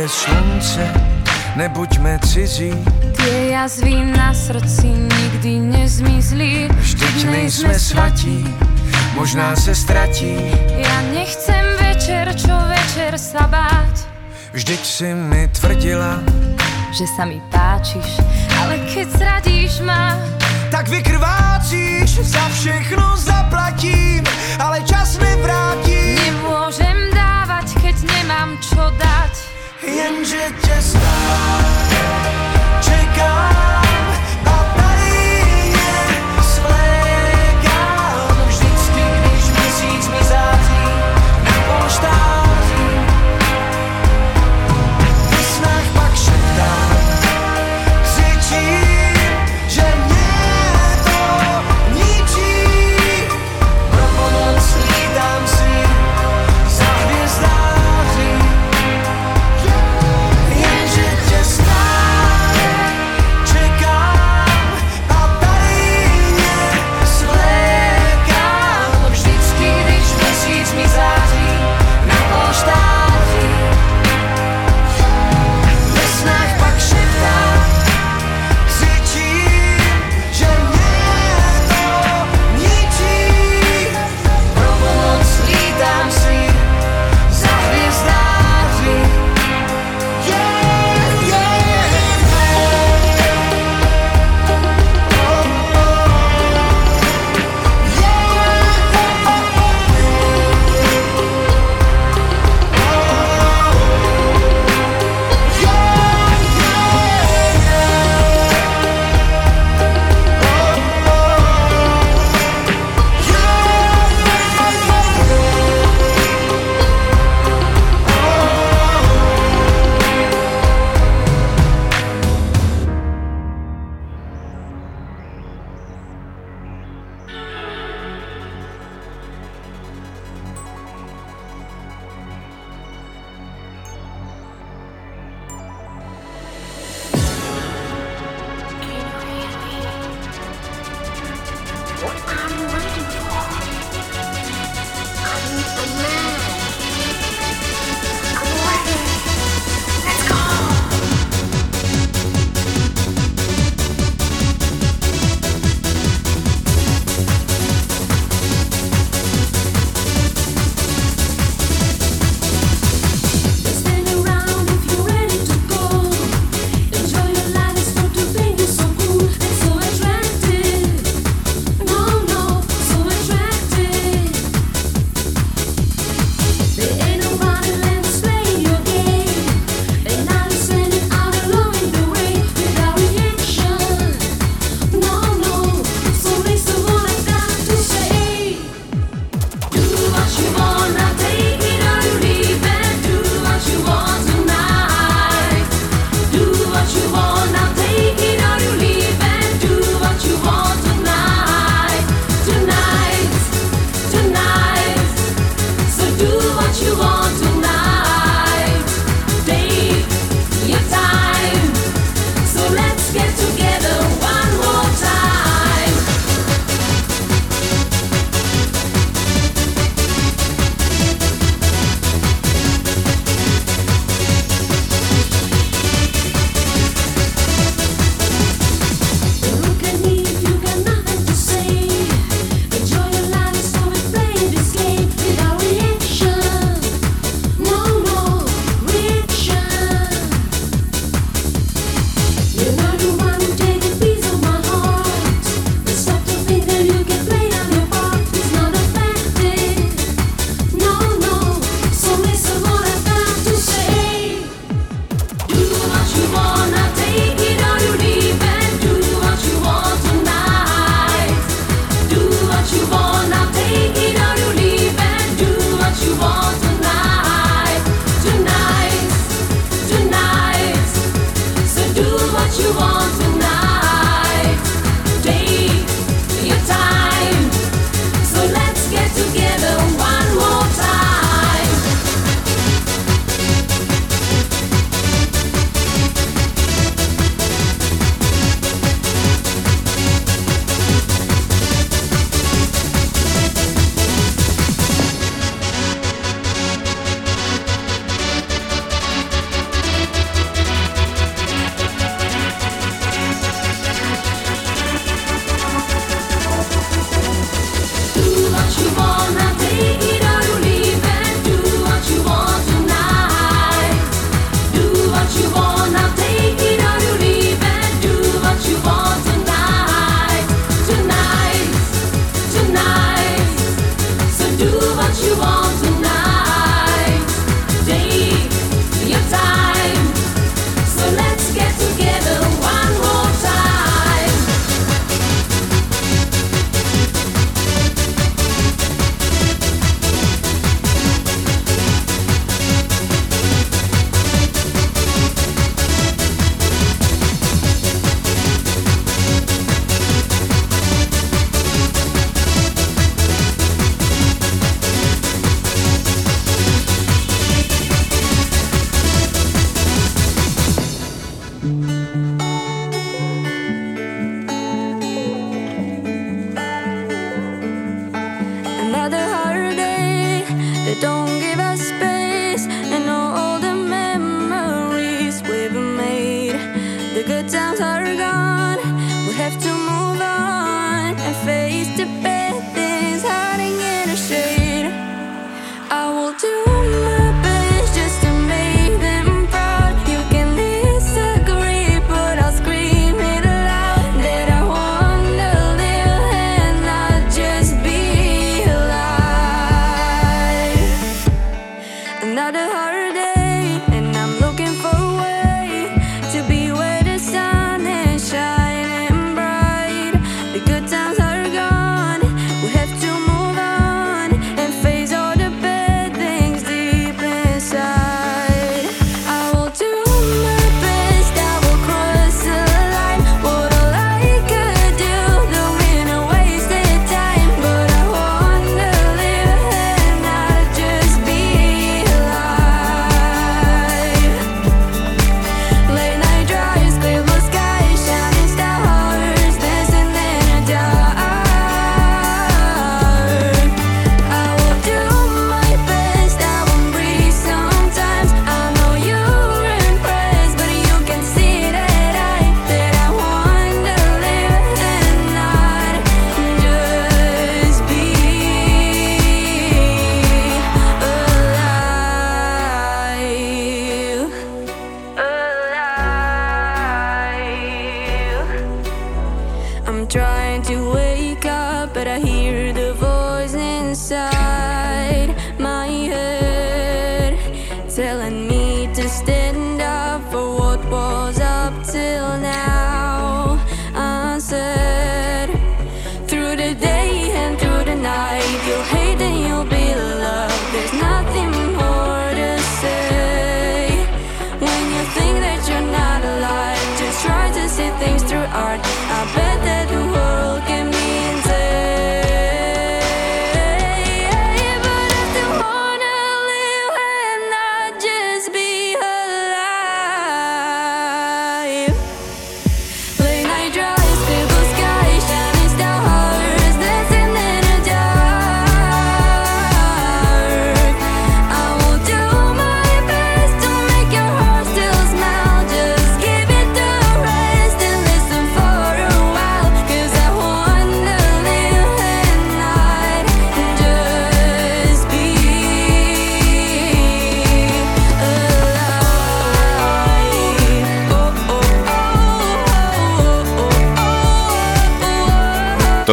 Vyjde 0.00 0.08
slunce, 0.08 0.92
nebuďme 1.56 2.18
cizí. 2.24 2.72
Tie 3.16 3.52
jazvy 3.52 4.00
na 4.16 4.32
srdci 4.32 4.88
nikdy 4.88 5.60
nezmizli 5.60 6.72
Vždyť 6.72 7.16
nejsme 7.28 7.76
svatí, 7.76 8.48
možná 9.12 9.52
se 9.56 9.74
ztratí. 9.76 10.40
Ja 10.80 10.96
nechcem 11.12 11.64
večer, 11.76 12.32
čo 12.32 12.56
večer 12.72 13.20
sa 13.20 13.44
báť 13.44 14.08
Vždyť 14.56 14.82
si 14.82 15.12
mi 15.12 15.44
tvrdila, 15.52 16.24
Že 16.96 17.04
sa 17.12 17.28
mi 17.28 17.36
páčiš 17.52 18.24
Ale 18.56 18.80
keď 18.88 19.06
zradíš 19.20 19.84
ma 19.84 20.16
tak 20.70 20.86
vykrvácíš, 20.88 22.22
za 22.30 22.46
všechno 22.54 23.18
zaplatím, 23.18 24.22
ale 24.62 24.78
čas 24.86 25.18
mi 25.18 25.34
vrátí. 25.42 26.14
Nemôžem 26.14 27.10
dávať, 27.10 27.74
keď 27.82 27.96
nemám 28.06 28.54
čo 28.62 28.86
dať 28.94 29.49
Jenže 29.82 30.54
tě 30.64 30.82
stále 30.82 31.88
čekám 32.80 34.06
a. 34.46 34.94
Vždycky, 38.46 39.02
když 39.20 39.44
měsíc 39.44 40.08
mi 40.08 40.24
září 40.24 40.84
na 41.42 42.39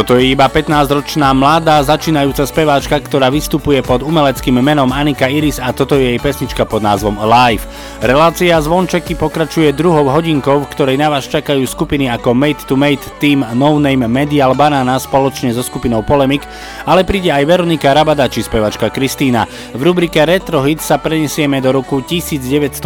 Toto 0.08 0.24
je 0.24 0.32
iba 0.32 0.48
15-ročná 0.48 1.36
mladá 1.36 1.84
začínajúca 1.84 2.48
speváčka, 2.48 2.96
ktorá 2.96 3.28
vystupuje 3.28 3.84
pod 3.84 4.08
umeleckým 4.08 4.56
menom 4.56 4.88
Anika 4.96 5.28
Iris 5.28 5.60
a 5.60 5.76
toto 5.76 6.00
je 6.00 6.16
jej 6.16 6.20
pesnička 6.24 6.64
pod 6.64 6.80
názvom 6.80 7.20
Live. 7.20 7.68
Relácia 8.00 8.56
Zvončeky 8.56 9.20
pokračuje 9.20 9.76
druhou 9.76 10.08
hodinkou, 10.08 10.64
v 10.64 10.72
ktorej 10.72 10.96
na 10.96 11.12
vás 11.12 11.28
čakajú 11.28 11.60
skupiny 11.68 12.08
ako 12.08 12.32
Made 12.32 12.64
to 12.72 12.80
Made, 12.80 13.04
Team 13.20 13.44
No 13.52 13.84
Name 13.84 14.08
Medial 14.08 14.56
Banana 14.56 14.96
spoločne 14.96 15.52
so 15.52 15.60
skupinou 15.60 16.00
Polemic, 16.08 16.48
ale 16.88 17.04
príde 17.04 17.28
aj 17.28 17.44
Veronika 17.44 17.92
Rabada 17.92 18.32
či 18.32 18.48
spevačka 18.48 18.88
Kristýna. 18.88 19.44
V 19.76 19.82
rubrike 19.84 20.24
Retro 20.24 20.64
Hit 20.64 20.80
sa 20.80 21.04
prenesieme 21.04 21.60
do 21.60 21.76
roku 21.76 22.00
1980 22.00 22.80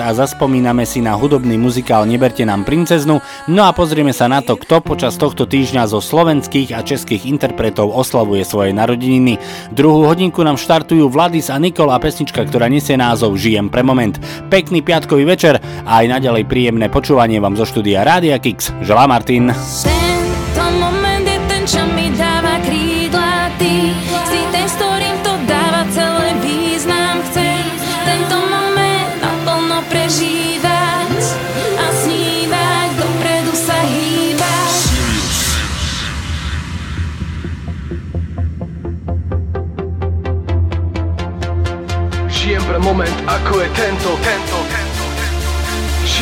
a 0.00 0.08
zaspomíname 0.08 0.88
si 0.88 1.04
na 1.04 1.20
hudobný 1.20 1.60
muzikál 1.60 2.08
Neberte 2.08 2.48
nám 2.48 2.64
princeznu, 2.64 3.20
no 3.52 3.60
a 3.60 3.76
pozrieme 3.76 4.16
sa 4.16 4.24
na 4.24 4.40
to, 4.40 4.56
kto 4.56 4.80
počas 4.80 5.20
tohto 5.20 5.44
týždňa 5.44 5.84
zo 5.84 6.00
slovenských 6.46 6.78
a 6.78 6.86
českých 6.86 7.26
interpretov 7.26 7.90
oslavuje 7.90 8.46
svoje 8.46 8.70
narodeniny. 8.70 9.34
Druhú 9.74 10.06
hodinku 10.06 10.46
nám 10.46 10.54
štartujú 10.54 11.10
Vladis 11.10 11.50
a 11.50 11.58
Nikol 11.58 11.90
a 11.90 11.98
pesnička, 11.98 12.46
ktorá 12.46 12.70
nesie 12.70 12.94
názov 12.94 13.34
Žijem 13.34 13.66
pre 13.66 13.82
moment. 13.82 14.14
Pekný 14.46 14.78
piatkový 14.78 15.26
večer 15.26 15.58
a 15.82 16.06
aj 16.06 16.06
naďalej 16.06 16.46
príjemné 16.46 16.86
počúvanie 16.86 17.42
vám 17.42 17.58
zo 17.58 17.66
štúdia 17.66 18.06
Rádia 18.06 18.38
Kix. 18.38 18.70
Želá 18.86 19.10
Martin. 19.10 19.50
Tento 20.54 20.95
pre 43.26 43.34
moment, 43.34 44.16
ako 44.22 44.55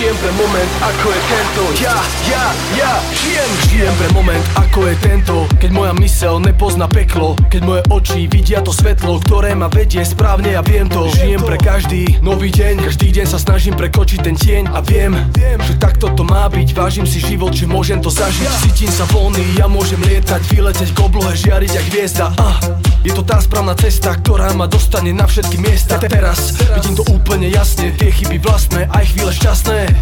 Žijem 0.05 0.21
pre 0.21 0.33
moment, 0.37 0.73
ako 0.85 1.07
je 1.17 1.21
tento. 1.33 1.63
Ja, 1.81 1.97
ja, 2.29 2.45
ja, 2.77 2.93
žijem. 3.17 3.51
Žijem 3.73 3.95
pre 3.97 4.09
moment, 4.13 4.45
ako 4.53 4.81
je 4.93 4.95
tento. 5.01 5.35
Keď 5.57 5.71
moja 5.73 5.97
mysel 5.97 6.45
nepozná 6.45 6.85
peklo 6.93 7.41
Keď 7.49 7.63
moje 7.65 7.83
oči 7.89 8.29
vidia 8.29 8.61
to 8.61 8.69
svetlo 8.69 9.17
Ktoré 9.25 9.57
ma 9.57 9.73
vedie 9.73 10.05
správne 10.05 10.53
a 10.53 10.61
viem 10.61 10.93
to. 10.93 11.09
Žijem 11.09 11.41
pre 11.49 11.57
každý 11.57 12.21
nový 12.21 12.53
deň 12.53 12.85
Každý 12.85 13.17
deň 13.17 13.27
sa 13.33 13.41
snažím 13.41 13.81
prekočiť 13.81 14.21
ten 14.21 14.37
tieň 14.37 14.77
A 14.77 14.85
viem, 14.85 15.17
že 15.65 15.73
takto 15.81 16.13
to 16.13 16.21
má 16.21 16.53
byť. 16.53 16.77
Vážim 16.77 17.09
si 17.09 17.25
život, 17.25 17.57
že 17.57 17.65
môžem 17.65 18.05
to 18.05 18.13
zažiť. 18.13 18.45
Cítim 18.61 18.93
sa 18.93 19.09
voľný, 19.09 19.57
ja 19.57 19.73
môžem 19.73 20.05
lietať 20.05 20.53
Vyleteť 20.53 20.93
k 20.93 20.99
oblohe, 21.01 21.33
žiariť 21.33 21.71
jak 21.81 21.87
hviezda. 21.89 22.29
Ah, 22.37 22.61
Je 23.01 23.13
to 23.17 23.25
tá 23.25 23.41
správna 23.41 23.73
cesta, 23.73 24.13
ktorá 24.21 24.53
ma 24.53 24.69
dostane 24.69 25.17
na 25.17 25.25
všetky 25.25 25.57
miesta. 25.65 25.97
Teraz 25.97 26.61
vidím 26.61 26.93
to 26.93 27.09
úplne 27.09 27.49
jasne 27.49 27.97
Tie 27.97 28.13
chyby 28.13 28.37
vlastné, 28.45 28.85
aj 28.93 29.05
chvíle 29.17 29.33
šťastné 29.33 29.93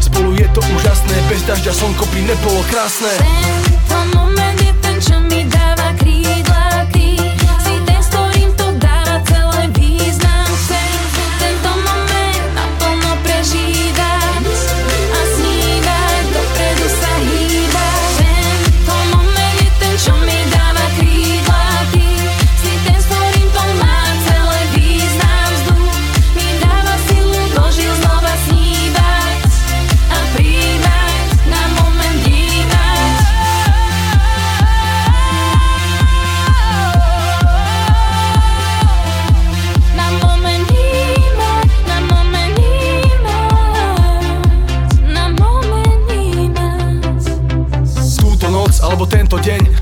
Spolu 0.00 0.34
je 0.38 0.46
to 0.54 0.60
úžasné, 0.60 1.16
bez 1.28 1.42
dažďa 1.46 1.72
slnko 1.74 2.04
by 2.08 2.20
nebolo 2.24 2.60
krásne. 2.70 3.12
Tento 3.18 3.98
moment 4.14 4.58
je 4.58 4.72
ten, 4.80 4.96
čo 5.02 5.16
mi 5.26 5.44
dáva 5.50 5.92
krídla 5.98 6.69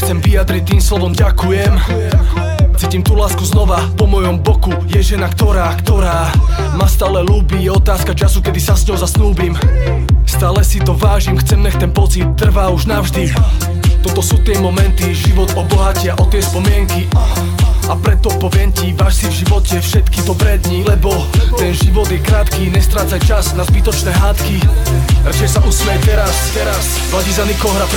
Chcem 0.08 0.24
vyjadriť 0.24 0.64
tým 0.64 0.80
slovom 0.80 1.12
ďakujem. 1.12 1.68
Cítim 2.80 3.04
tú 3.04 3.12
lásku 3.12 3.44
znova 3.44 3.92
po 3.92 4.08
mojom 4.08 4.40
boku. 4.40 4.72
Je 4.88 5.04
žena, 5.04 5.28
ktorá, 5.28 5.76
ktorá 5.84 6.32
ma 6.80 6.88
stále 6.88 7.20
ľúbi. 7.20 7.60
Je 7.60 7.68
otázka 7.68 8.16
času, 8.16 8.40
kedy 8.40 8.56
sa 8.56 8.72
s 8.72 8.88
ňou 8.88 8.96
zasnúbim. 8.96 9.52
Stále 10.24 10.64
si 10.64 10.80
to 10.80 10.96
vážim, 10.96 11.36
chcem 11.36 11.60
nech 11.60 11.76
ten 11.76 11.92
pocit 11.92 12.24
trvá 12.40 12.72
už 12.72 12.88
navždy. 12.88 13.36
Toto 14.00 14.24
sú 14.24 14.40
tie 14.48 14.56
momenty, 14.56 15.12
život 15.12 15.52
obohatia 15.52 16.16
o 16.16 16.24
tie 16.32 16.40
spomienky. 16.40 17.04
A 17.92 17.92
preto 17.92 18.32
poviem 18.40 18.72
ti, 18.72 18.96
váž 18.96 19.20
si 19.20 19.28
v 19.28 19.44
živote 19.44 19.76
všetky 19.76 20.24
dobré 20.24 20.56
dni 20.60 20.88
Lebo 20.88 21.24
ten 21.60 21.76
život 21.76 22.08
je 22.08 22.16
krátky, 22.16 22.72
nestrácaj 22.72 23.20
čas 23.28 23.52
na 23.52 23.64
zbytočné 23.68 24.08
hádky. 24.08 24.56
Radšej 25.28 25.48
sa 25.52 25.60
usmej 25.68 26.00
teraz, 26.00 26.32
teraz 26.56 26.96
Vladí 27.12 27.32
za 27.32 27.44
Niko 27.44 27.68
hra 27.76 27.88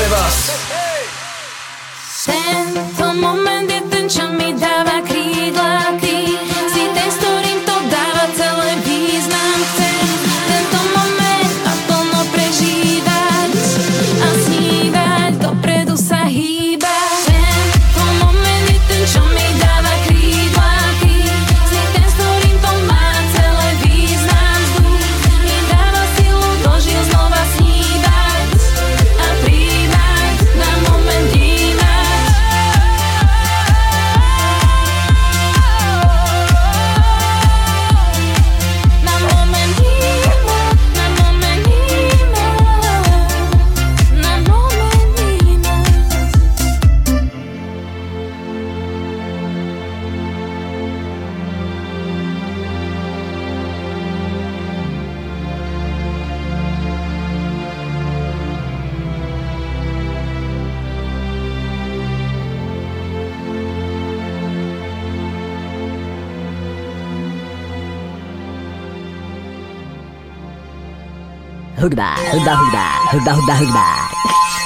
pre 2.26 2.34
vás 2.34 2.74
Tento 2.92 3.14
moment 3.14 3.70
je 3.70 3.82
ten, 3.90 4.06
čo 4.10 4.30
mi 4.30 4.54
dáva 4.54 4.71
Hudba, 71.82 72.14
hudba, 72.30 72.54
hudba, 72.62 72.86
hudba, 73.10 73.34
hudba, 73.34 73.54
hudba. 73.58 74.61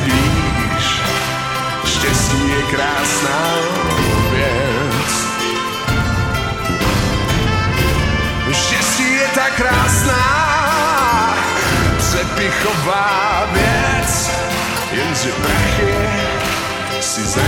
Víš, 0.00 1.00
štěstí 1.84 2.48
je 2.48 2.62
krásná 2.62 3.54
věc. 4.30 5.12
Štěstí 8.52 9.12
je 9.14 9.28
tak 9.34 9.52
krásná, 9.54 11.36
přepichová 11.98 13.48
věc, 13.52 14.30
jenže 14.92 15.32
prachy 15.32 15.94
si 17.00 17.24
za 17.24 17.42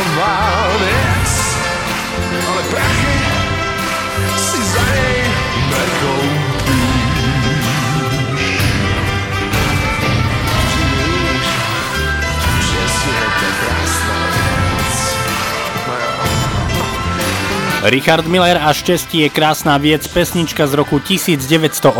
přepichová 0.00 0.68
věc, 0.78 1.56
ale 2.48 2.62
prachy 2.62 3.18
si 4.36 4.64
za 4.64 4.80
něj 4.80 5.24
nekoupíš. 5.70 6.39
Richard 17.80 18.28
Miller 18.28 18.60
a 18.60 18.76
šťastie 18.76 19.24
je 19.24 19.32
krásna 19.32 19.80
viec, 19.80 20.04
pesnička 20.04 20.68
z 20.68 20.76
roku 20.76 21.00
1988. 21.00 21.96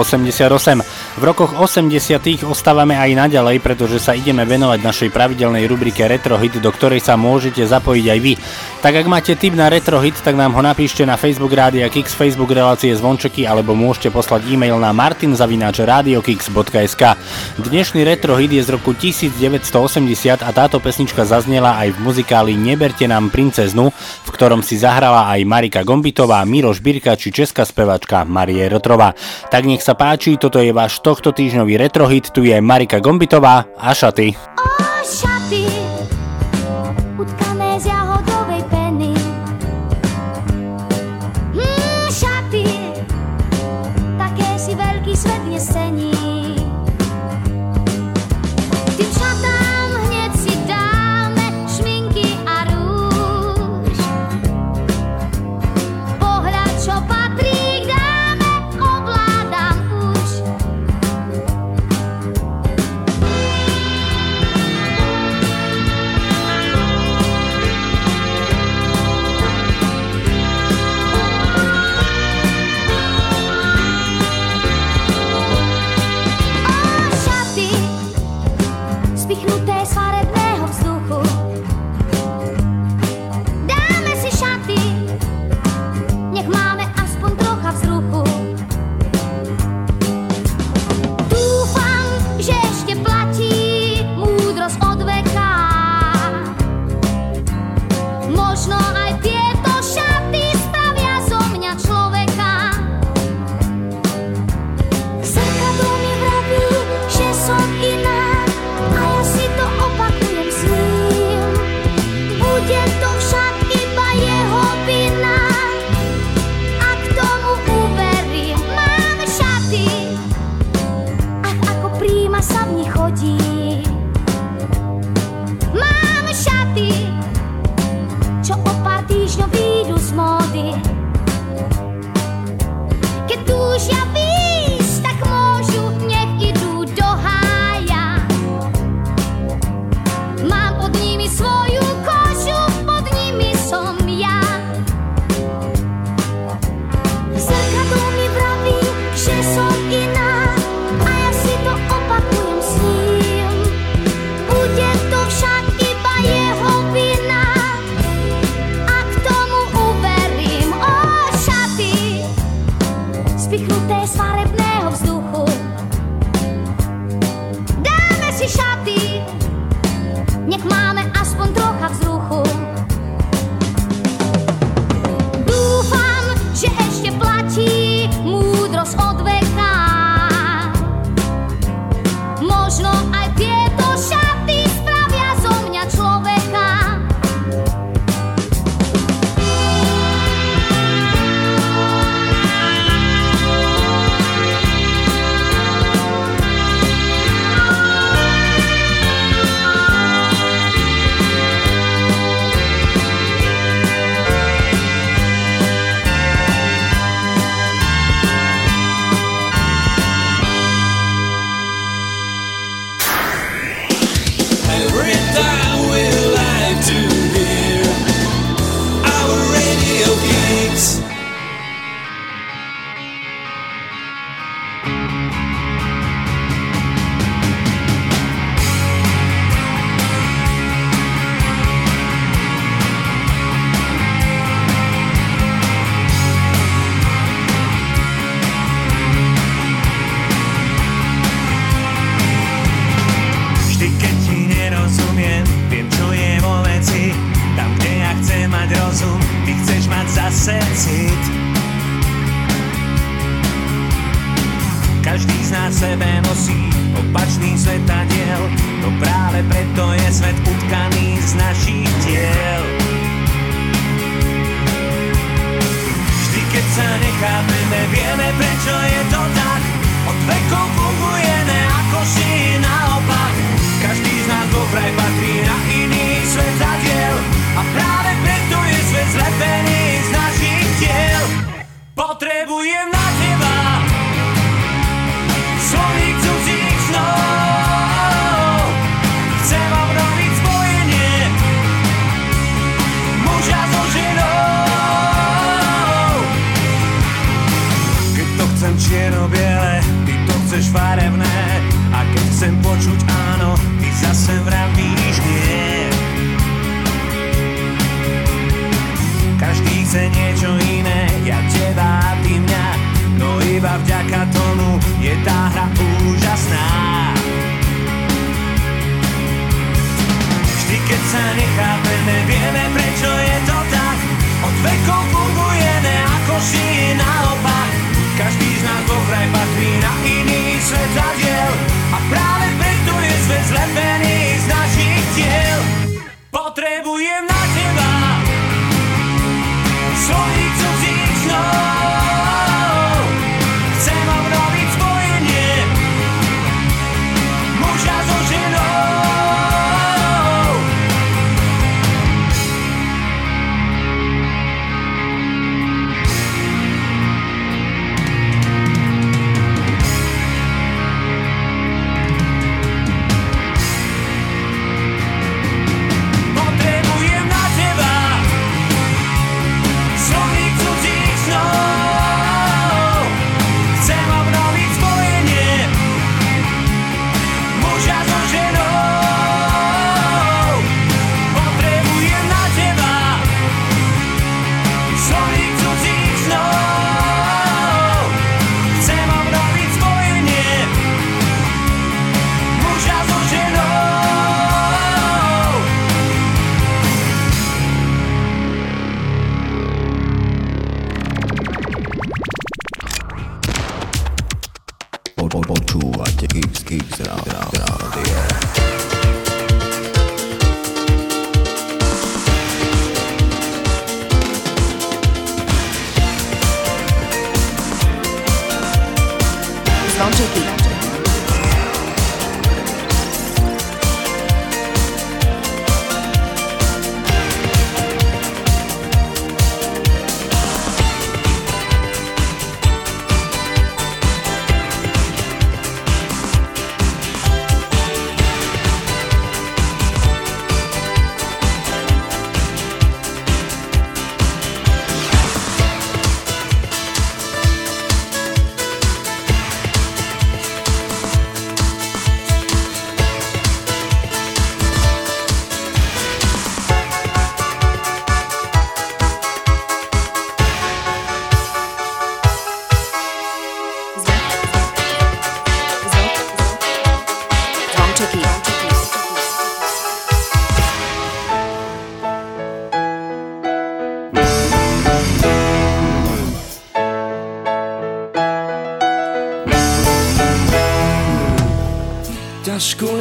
V 1.16 1.22
rokoch 1.24 1.56
80. 1.56 2.44
ostávame 2.44 3.00
aj 3.00 3.16
naďalej, 3.16 3.64
pretože 3.64 3.96
sa 3.96 4.12
ideme 4.12 4.44
venovať 4.44 4.76
našej 4.76 5.08
pravidelnej 5.08 5.64
rubrike 5.64 6.04
Retro 6.04 6.36
Hit, 6.36 6.60
do 6.60 6.68
ktorej 6.68 7.00
sa 7.00 7.16
môžete 7.16 7.64
zapojiť 7.64 8.06
aj 8.12 8.18
vy. 8.20 8.36
Tak 8.84 8.92
ak 8.92 9.08
máte 9.08 9.32
tip 9.40 9.56
na 9.56 9.72
Retro 9.72 10.04
Hit, 10.04 10.20
tak 10.20 10.36
nám 10.36 10.52
ho 10.52 10.60
napíšte 10.60 11.00
na 11.08 11.16
Facebook 11.16 11.56
Rádia 11.56 11.88
Kix, 11.88 12.12
Facebook 12.12 12.52
relácie 12.52 12.92
Zvončeky, 12.92 13.48
alebo 13.48 13.72
môžete 13.72 14.12
poslať 14.12 14.52
e-mail 14.52 14.76
na 14.76 14.92
martinzavináčradiokix.sk. 14.92 17.02
Dnešný 17.56 18.04
Retro 18.04 18.36
Hit 18.36 18.52
je 18.52 18.68
z 18.68 18.76
roku 18.76 18.92
1980 18.92 20.44
a 20.44 20.50
táto 20.52 20.76
pesnička 20.76 21.24
zaznela 21.24 21.80
aj 21.80 21.96
v 21.96 22.04
muzikáli 22.04 22.52
Neberte 22.52 23.08
nám 23.08 23.32
princeznu, 23.32 23.96
v 23.96 24.28
ktorom 24.28 24.60
si 24.60 24.76
zahrala 24.76 25.24
aj 25.32 25.69
Marika 25.70 25.86
Gombitová, 25.86 26.42
Miroš 26.42 26.82
Birka 26.82 27.14
či 27.14 27.30
česká 27.30 27.62
spevačka 27.62 28.26
Marie 28.26 28.66
Rotrová. 28.66 29.14
Tak 29.54 29.70
nech 29.70 29.78
sa 29.78 29.94
páči, 29.94 30.34
toto 30.34 30.58
je 30.58 30.74
váš 30.74 30.98
tohto 30.98 31.30
týždňový 31.30 31.78
retrohit, 31.78 32.34
tu 32.34 32.42
je 32.42 32.58
Marika 32.58 32.98
Gombitová 32.98 33.70
a 33.78 33.94
šaty. 33.94 34.34
O 34.34 34.66
šaty, 35.06 35.59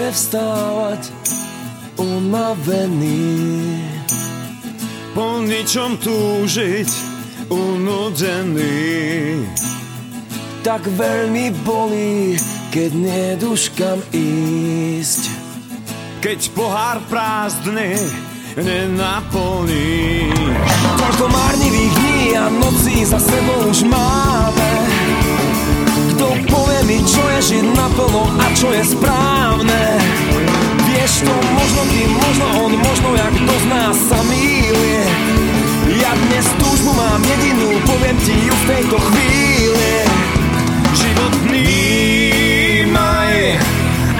Je 0.10 0.18
vstávať 0.18 1.14
unavený. 2.02 3.78
Po 5.14 5.38
ničom 5.38 6.02
túžiť 6.02 6.90
unudený. 7.46 9.46
Tak 10.66 10.90
veľmi 10.98 11.54
bolí, 11.62 12.42
keď 12.74 12.90
neduš 12.90 13.70
kam 13.78 14.02
ísť. 14.10 15.30
Keď 16.26 16.58
pohár 16.58 17.06
prázdny 17.06 17.94
nenaplní. 18.58 20.26
Toľko 21.06 21.26
márnivých 21.30 21.94
dní 22.02 22.22
a 22.34 22.50
nocí 22.50 23.06
za 23.06 23.22
sebou 23.22 23.70
už 23.70 23.86
máme 23.86 24.59
Kto 26.20 26.36
povie 26.52 26.84
mi, 26.84 27.00
čo 27.08 27.24
je 27.32 27.40
žiť 27.48 27.66
naplno 27.80 28.28
a 28.28 28.52
čo 28.52 28.68
je 28.76 28.84
správne. 28.84 29.84
Vieš 30.92 31.24
to, 31.24 31.32
možno 31.32 31.82
ty, 31.96 32.02
možno 32.12 32.46
on, 32.60 32.72
možno 32.76 33.16
jak 33.16 33.34
kto 33.40 33.56
z 33.56 33.66
nás 33.72 33.96
sa 33.96 34.20
mýlie 34.28 35.08
Ja 35.96 36.12
dnes 36.28 36.44
túžbu 36.60 36.92
mám 36.92 37.24
jedinú, 37.24 37.72
poviem 37.88 38.20
ti 38.28 38.36
ju 38.36 38.52
v 38.52 38.66
tejto 38.68 38.98
chvíli. 39.00 39.92
Život 40.92 41.34
vnímaj, 41.48 43.64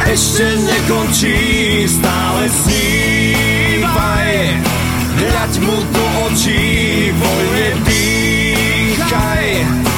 ešte 0.08 0.56
nekončí, 0.56 1.36
stále 1.84 2.48
snívaj. 2.64 4.32
Hľaď 5.20 5.54
mu 5.68 5.84
do 5.84 6.06
očí, 6.32 6.64
voľne 7.12 7.70
dýchaj 7.84 9.89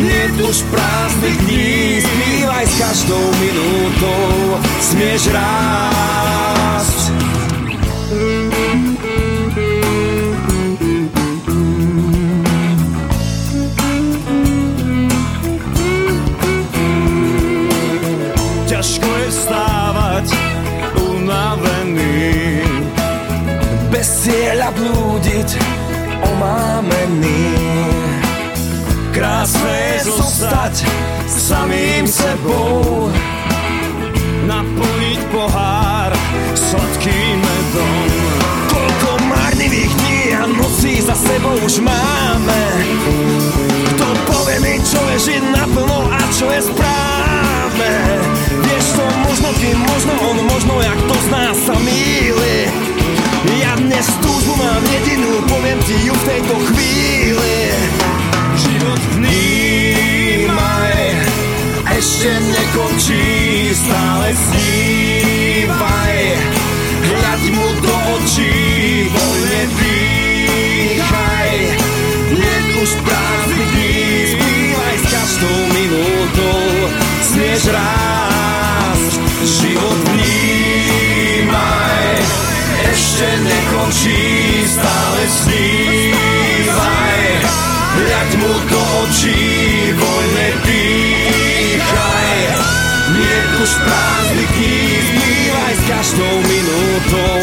Нет 0.00 0.40
уж 0.40 0.62
праздных 0.72 1.46
дней, 1.46 2.00
спивай 2.00 2.66
с 2.66 2.78
каждou 2.80 3.20
minútou, 3.36 4.58
smieš 4.80 5.28
rásť. 5.28 7.12
Ťažko 18.70 19.04
je 19.04 19.28
vstávať 19.28 20.26
unavený, 20.96 22.64
bez 23.92 24.08
cieľa 24.24 24.72
blúdiť 24.72 25.60
omámený 26.24 27.79
Krásne 29.20 30.00
zostať 30.00 30.80
samým 31.28 32.08
sebou, 32.08 33.12
naplniť 34.48 35.20
pohár 35.28 36.08
sladkým 36.56 37.36
medom. 37.36 38.08
Toľko 38.72 39.10
marnivých 39.28 39.92
dní 39.92 40.20
a 40.40 40.48
nocí 40.48 41.04
za 41.04 41.12
sebou 41.12 41.52
už 41.60 41.84
máme. 41.84 42.62
Kto 43.92 44.08
povie 44.24 44.56
mi, 44.64 44.74
čo 44.88 45.04
je 45.12 45.36
žiť 45.36 45.42
naplno 45.52 46.00
a 46.08 46.20
čo 46.32 46.48
je 46.56 46.72
správne? 46.72 47.92
Vieš 48.56 48.86
to, 48.96 49.04
možno 49.04 49.48
ty, 49.60 49.68
možno 49.76 50.16
on, 50.32 50.36
možno 50.48 50.80
jak 50.80 50.96
to 50.96 51.16
z 51.20 51.28
nás 51.28 51.56
sa 51.68 51.76
míli. 51.76 52.72
Ja 53.60 53.76
dnes 53.76 54.08
túžbu 54.24 54.56
mám 54.56 54.80
jedinú, 54.88 55.44
poviem 55.44 55.76
ti 55.84 56.08
ju 56.08 56.16
v 56.16 56.24
tejto 56.24 56.56
chvíli. 56.72 57.59
Život 58.90 59.22
vnímaj, 59.22 60.98
ešte 61.94 62.26
nekončí, 62.42 63.70
stále 63.70 64.34
snívaj. 64.34 66.14
Hľaď 67.06 67.42
mu 67.54 67.70
do 67.86 67.94
očí, 68.18 68.50
voľne 69.14 69.62
dýchaj. 69.78 71.50
Nech 72.34 72.70
už 72.82 72.90
prázdny 73.06 73.62
dní, 73.78 73.94
zbývaj 74.26 74.96
s 74.98 75.04
každou 75.06 75.58
minútou, 75.70 76.90
smieš 77.30 77.70
rásť. 77.70 77.99
Minútou. 97.08 97.39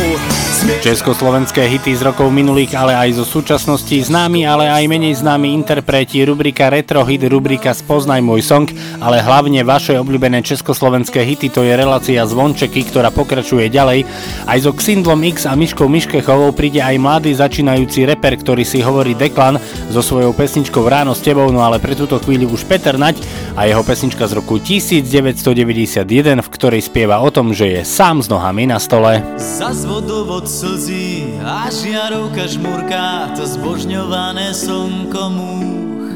Československé 0.68 1.64
hity 1.64 1.96
z 1.96 2.04
rokov 2.04 2.28
minulých, 2.28 2.76
ale 2.76 2.92
aj 2.92 3.24
zo 3.24 3.26
súčasnosti, 3.40 4.04
známi, 4.04 4.44
ale 4.44 4.68
aj 4.68 4.84
menej 4.92 5.16
známi 5.24 5.56
interpreti, 5.56 6.20
rubrika 6.28 6.68
Retro 6.68 7.08
Hit, 7.08 7.24
rubrika 7.24 7.72
Spoznaj 7.72 8.20
môj 8.20 8.44
song, 8.44 8.68
ale 9.00 9.24
hlavne 9.24 9.64
vaše 9.64 9.96
obľúbené 9.96 10.44
československé 10.44 11.24
hity, 11.24 11.48
to 11.56 11.64
je 11.64 11.72
relácia 11.72 12.20
Zvončeky, 12.20 12.84
ktorá 12.84 13.16
pokračuje 13.16 13.72
ďalej. 13.72 14.04
Aj 14.44 14.60
so 14.60 14.76
Xindlom 14.76 15.24
X 15.32 15.48
a 15.48 15.56
Myškou 15.56 15.88
Myškechovou 15.88 16.52
príde 16.52 16.84
aj 16.84 17.00
mladý 17.00 17.32
začínajúci 17.32 18.04
reper, 18.04 18.36
ktorý 18.36 18.68
si 18.68 18.84
hovorí 18.84 19.16
Deklan 19.16 19.56
so 19.88 20.04
svojou 20.04 20.36
pesničkou 20.36 20.84
Ráno 20.84 21.16
s 21.16 21.24
tebou, 21.24 21.48
no 21.48 21.64
ale 21.64 21.80
pre 21.80 21.96
túto 21.96 22.20
chvíľu 22.20 22.52
už 22.60 22.68
Peter 22.68 23.00
Nať 23.00 23.24
a 23.56 23.64
jeho 23.64 23.88
pesnička 23.88 24.28
z 24.28 24.36
roku 24.36 24.60
1991, 24.60 26.44
v 26.44 26.50
ktorej 26.52 26.84
spieva 26.84 27.24
o 27.24 27.32
tom, 27.32 27.56
že 27.56 27.72
je 27.72 27.82
sám 27.88 28.20
s 28.20 28.28
nohami 28.28 28.68
na 28.68 28.84
stole. 28.84 29.24
Zas 29.40 29.88
vodovod 29.88 30.57
slzí 30.58 31.38
a 31.46 31.70
žiarovka 31.70 32.50
žmurká, 32.50 33.38
to 33.38 33.46
zbožňované 33.46 34.58
slnko 34.58 35.24
múch. 35.30 36.10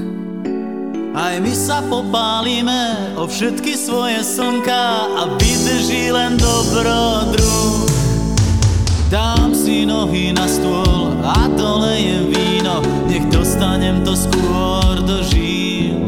Aj 1.14 1.38
my 1.38 1.54
sa 1.54 1.86
popálime 1.86 3.14
o 3.22 3.30
všetky 3.30 3.78
svoje 3.78 4.26
slnka 4.26 5.14
a 5.14 5.38
vydrží 5.38 6.10
len 6.10 6.42
dobrodruh. 6.42 7.86
Dám 9.14 9.54
si 9.54 9.86
nohy 9.86 10.34
na 10.34 10.50
stôl 10.50 11.22
a 11.22 11.46
dolejem 11.54 12.34
víno, 12.34 12.82
nech 13.06 13.30
dostanem 13.30 14.02
to 14.02 14.18
skôr 14.18 15.06
do 15.06 15.22
žíl. 15.30 16.02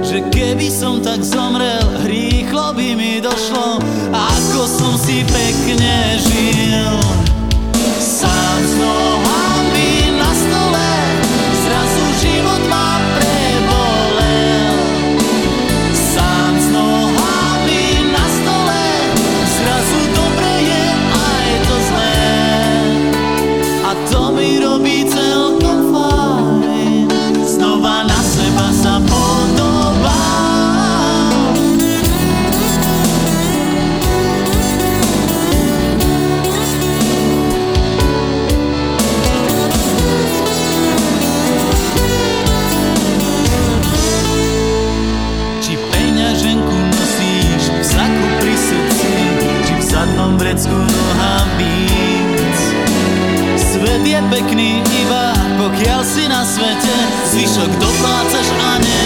Že 0.00 0.32
keby 0.32 0.72
som 0.72 1.04
tak 1.04 1.20
zomrel, 1.20 2.08
rýchlo 2.08 2.72
by 2.72 2.88
mi 2.96 3.20
došlo, 3.20 3.84
ako 4.16 4.62
som 4.64 4.96
si 4.96 5.20
pekne 5.28 6.16
žil. 6.24 7.23
Sám 8.94 9.23
vrecku 50.54 50.78
nohám 50.78 51.48
víc. 51.58 52.58
Svet 53.58 54.06
je 54.06 54.20
pekný 54.30 54.82
iba, 55.02 55.34
pokiaľ 55.58 56.00
si 56.06 56.30
na 56.30 56.46
svete, 56.46 56.94
zvyšok 57.34 57.70
doplácaš 57.82 58.48
a 58.62 58.78
nemáš 58.78 59.03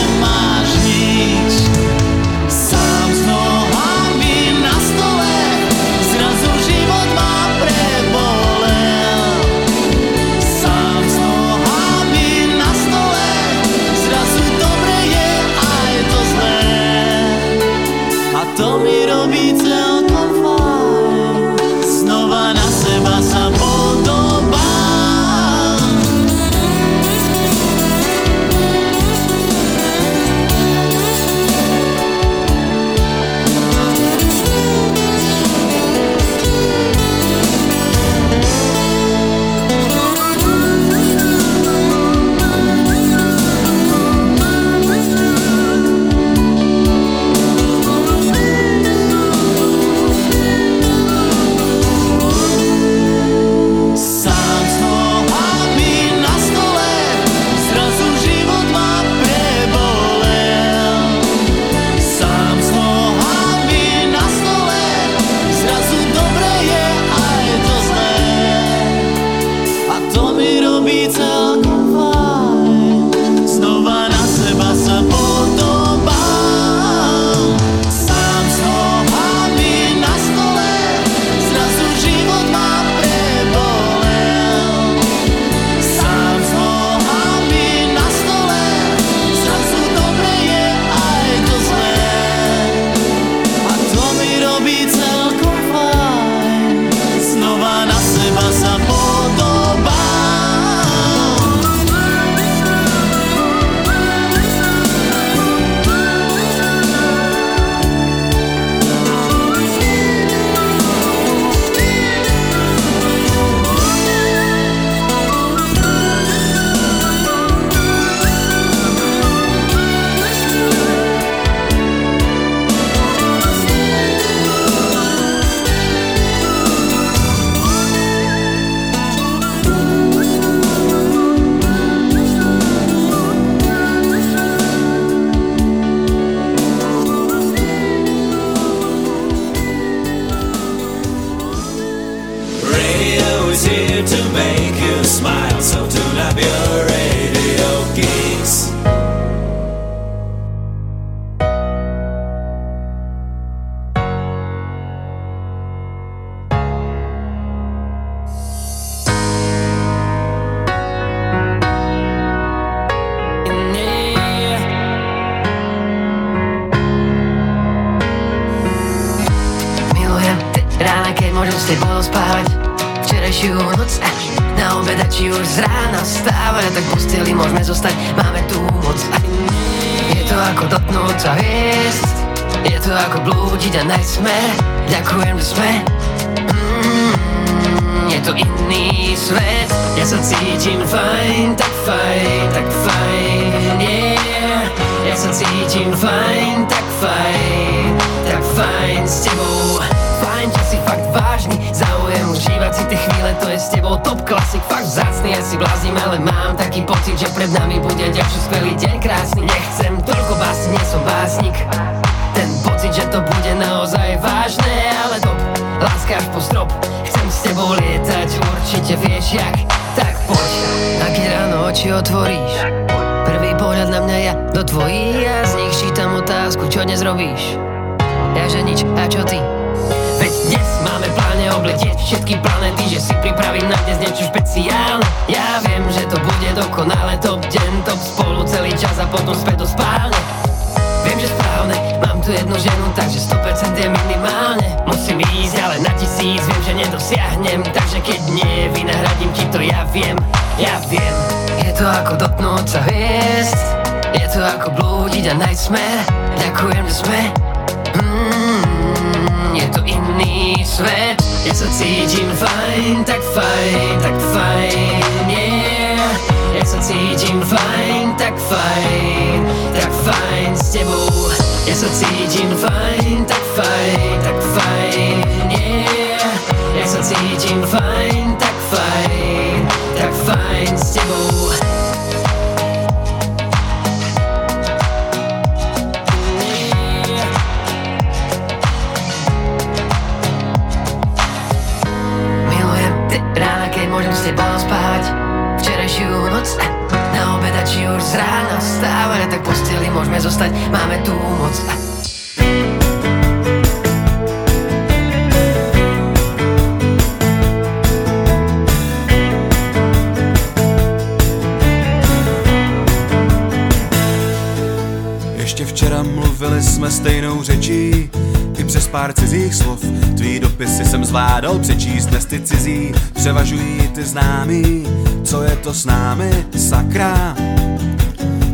Ještě 315.59 315.75
včera 315.75 316.03
mluvili 316.03 316.63
jsme 316.63 316.91
stejnou 316.91 317.43
řečí. 317.43 318.11
I 318.59 318.65
přes 318.65 318.89
pár 318.89 319.13
cizích 319.13 319.55
slov 319.55 319.81
Tvý 320.17 320.41
dopisy 320.41 320.85
jsem 320.85 321.05
zvládal 321.05 321.59
přečíst 321.59 322.07
Dnes 322.07 322.25
ty 322.25 322.41
cizí. 322.41 322.93
Převažují 323.15 323.89
ty 323.95 324.05
známý 324.05 324.87
Co 325.25 325.43
je 325.43 325.57
to 325.57 325.75
s 325.75 325.85
námi, 325.85 326.47
sakra. 326.57 327.37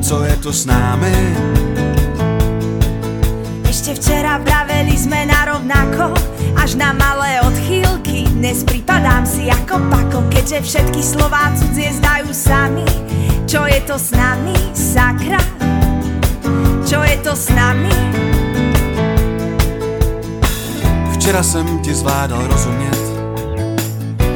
Co 0.02 0.24
je 0.24 0.36
to 0.36 0.52
s 0.52 0.66
námi? 0.66 1.36
Ešte 3.68 4.01
včera 4.01 4.40
vraveli 4.40 4.97
sme 4.97 5.28
na 5.28 5.44
rovnako 5.44 6.16
Až 6.56 6.81
na 6.81 6.97
malé 6.97 7.44
odchýlky. 7.44 8.32
Dnes 8.32 8.64
pripadám 8.64 9.28
si 9.28 9.52
ako 9.52 9.76
pako 9.93 10.18
Keďže 10.32 10.60
všetky 10.64 11.05
slová 11.05 11.52
cudzie 11.52 11.93
zdajú 11.93 12.32
sami. 12.32 12.89
Čo 13.44 13.68
je 13.68 13.81
to 13.85 14.01
s 14.01 14.09
nami, 14.16 14.56
sakra? 14.72 15.64
Čo 16.85 17.01
je 17.01 17.16
to 17.24 17.32
s 17.32 17.48
nami? 17.48 17.89
Včera 21.16 21.43
jsem 21.43 21.78
ti 21.78 21.94
zvládal 21.94 22.47
rozumět. 22.47 23.01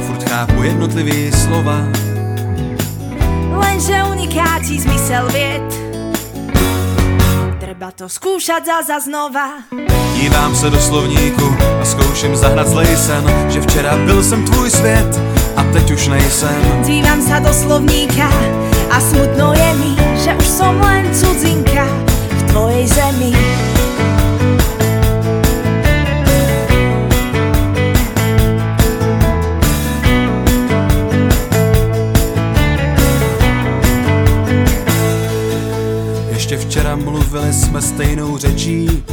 Furt 0.07 0.29
chápu 0.29 0.63
jednotlivý 0.63 1.33
slova. 1.33 1.85
Lenže 3.53 4.05
unikáti 4.05 4.81
zmysel 4.81 5.29
vied 5.29 5.69
Treba 7.61 7.93
to 7.93 8.09
skúšať 8.09 8.65
za 8.87 8.99
znova. 9.01 9.69
Dívám 10.17 10.57
se 10.57 10.71
do 10.71 10.81
slovníku 10.81 11.47
a 11.81 11.85
zkouším 11.85 12.37
zahrát 12.37 12.69
zlej 12.69 12.97
sen 12.97 13.25
Že 13.49 13.61
včera 13.61 13.97
byl 13.97 14.25
jsem 14.25 14.45
tvůj 14.45 14.71
svět 14.71 15.21
a 15.57 15.63
teď 15.73 15.91
už 15.91 16.09
nejsem. 16.09 16.61
Dívam 16.83 17.21
sa 17.21 17.45
do 17.45 17.53
slovníka 17.53 18.31
a 18.91 18.97
smutno 19.01 19.53
je 19.53 19.71
mi, 19.75 19.93
že 20.17 20.33
už 20.33 20.49
som 20.49 20.81
len 20.81 21.13
cudzinka 21.13 22.08
tvojej 22.59 22.87
zemi. 22.87 23.33
Ještě 36.31 36.57
včera 36.57 36.97
mluvili 36.97 37.53
jsme 37.53 37.83
stejnou 37.83 38.39
řečí, 38.39 39.05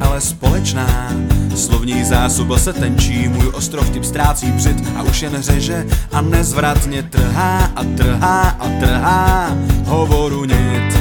ale 0.00 0.20
společná 0.20 1.10
Slovní 1.56 2.04
zásoba 2.04 2.58
se 2.58 2.72
tenčí, 2.72 3.28
můj 3.28 3.48
ostrov 3.52 3.90
tip 3.90 4.04
ztrácí 4.04 4.46
břit 4.52 4.76
a 4.96 5.02
už 5.02 5.22
jen 5.22 5.42
řeže 5.42 5.86
a 6.12 6.20
nezvratně 6.20 7.02
trhá 7.02 7.70
a 7.76 7.84
trhá 7.84 8.48
a 8.48 8.68
trhá 8.80 9.56
hovoru 9.86 10.44
nit. 10.44 10.99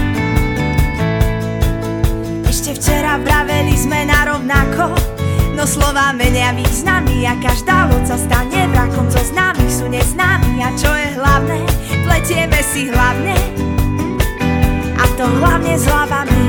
Včera 2.79 3.19
vraveli 3.19 3.75
sme 3.75 4.07
na 4.07 4.23
rovnako, 4.23 4.95
no 5.51 5.67
slova 5.67 6.15
menia 6.15 6.55
významy 6.55 7.27
a 7.27 7.35
každá 7.35 7.91
loď 7.91 8.07
sa 8.07 8.15
stane 8.15 8.71
vrakom, 8.71 9.11
zo 9.11 9.19
známych 9.19 9.67
sú 9.67 9.91
neznámi 9.91 10.63
a 10.63 10.71
čo 10.79 10.87
je 10.87 11.07
hlavné, 11.19 11.59
pletieme 12.07 12.59
si 12.63 12.87
hlavne 12.87 13.35
a 14.95 15.03
to 15.19 15.27
hlavne 15.27 15.75
s 15.75 15.83
hlavami. 15.91 16.43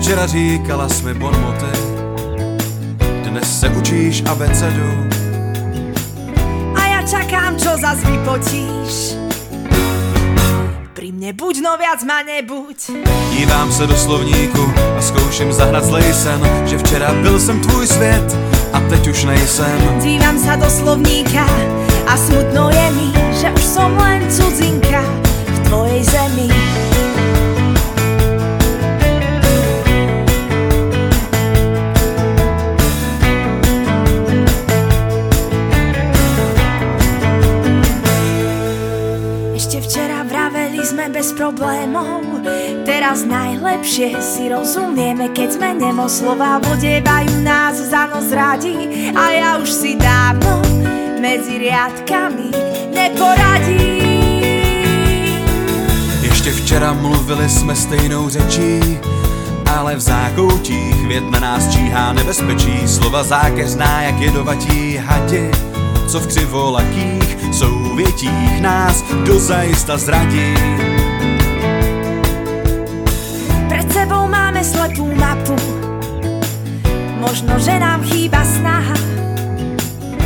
Včera 0.00 0.24
říkala 0.24 0.88
jsme 0.88 1.14
bonmoty, 1.14 1.76
dnes 3.28 3.60
se 3.60 3.68
učíš 3.68 4.24
abecedu. 4.24 4.90
A 6.80 6.80
ja 6.88 7.00
čakám, 7.04 7.60
čo 7.60 7.76
zas 7.76 8.00
vypotíš. 8.08 9.19
Pri 11.00 11.16
mne 11.16 11.32
buď, 11.32 11.64
no 11.64 11.80
viac 11.80 12.04
ma 12.04 12.20
nebuď. 12.20 12.92
Dívám 13.32 13.72
se 13.72 13.88
do 13.88 13.96
slovníku 13.96 14.60
a 14.76 15.00
zkouším 15.00 15.48
zahrát 15.52 15.84
zlej 15.84 16.12
sen, 16.12 16.40
že 16.68 16.78
včera 16.78 17.12
byl 17.24 17.40
jsem 17.40 17.60
tvůj 17.60 17.86
svět 17.86 18.36
a 18.72 18.80
teď 18.80 19.08
už 19.08 19.24
nejsem. 19.24 19.80
Dívam 20.04 20.36
sa 20.36 20.60
do 20.60 20.68
slovníka 20.68 21.48
a 22.04 22.20
smutno 22.20 22.68
je 22.68 22.86
mi, 22.92 23.08
že 23.32 23.48
už 23.48 23.64
som 23.64 23.96
len 23.96 24.28
cudzinka 24.28 25.00
v 25.48 25.58
tvojej 25.72 26.04
zemi. 26.04 26.69
Sme 40.90 41.06
bez 41.14 41.30
problémov. 41.38 42.42
Teraz 42.82 43.22
najlepšie 43.22 44.18
si 44.18 44.50
rozumieme 44.50 45.30
Keď 45.30 45.48
sme 45.54 45.70
nemo 45.78 46.10
slova 46.10 46.58
Vodevajú 46.58 47.46
nás 47.46 47.78
za 47.78 48.10
nos 48.10 48.34
radi. 48.34 48.74
A 49.14 49.24
ja 49.30 49.50
už 49.62 49.70
si 49.70 49.94
dávno 49.94 50.58
medzi 51.22 51.62
riadkami 51.62 52.50
neporadím. 52.90 54.10
Ještě 56.22 56.50
včera 56.50 56.92
mluvili 56.92 57.48
jsme 57.48 57.76
stejnou 57.76 58.28
řečí, 58.28 58.98
ale 59.66 59.96
v 59.96 60.00
zákoutích 60.00 61.06
věd 61.06 61.30
na 61.30 61.40
nás 61.40 61.70
číhá 61.70 62.12
nebezpečí. 62.12 62.88
Slova 62.88 63.22
zákeřná 63.22 64.02
jak 64.02 64.20
jedovatí 64.20 64.96
hadi, 64.96 65.50
co 66.10 66.20
v 66.20 66.26
křivolakých 66.26 67.36
souvětích 67.52 68.60
nás 68.60 69.04
dozajista 69.26 69.98
zradí. 69.98 70.54
Pred 73.68 73.92
sebou 73.92 74.26
máme 74.26 74.58
slepú 74.66 75.06
mapu. 75.14 75.54
Možno, 77.22 77.58
že 77.62 77.78
nám 77.78 78.02
chýba 78.02 78.42
snaha. 78.42 78.94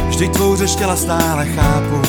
Vždyť 0.08 0.30
tvou 0.32 0.56
řeč 0.56 0.74
těla 0.74 0.96
stále 0.96 1.46
chápu, 1.52 2.00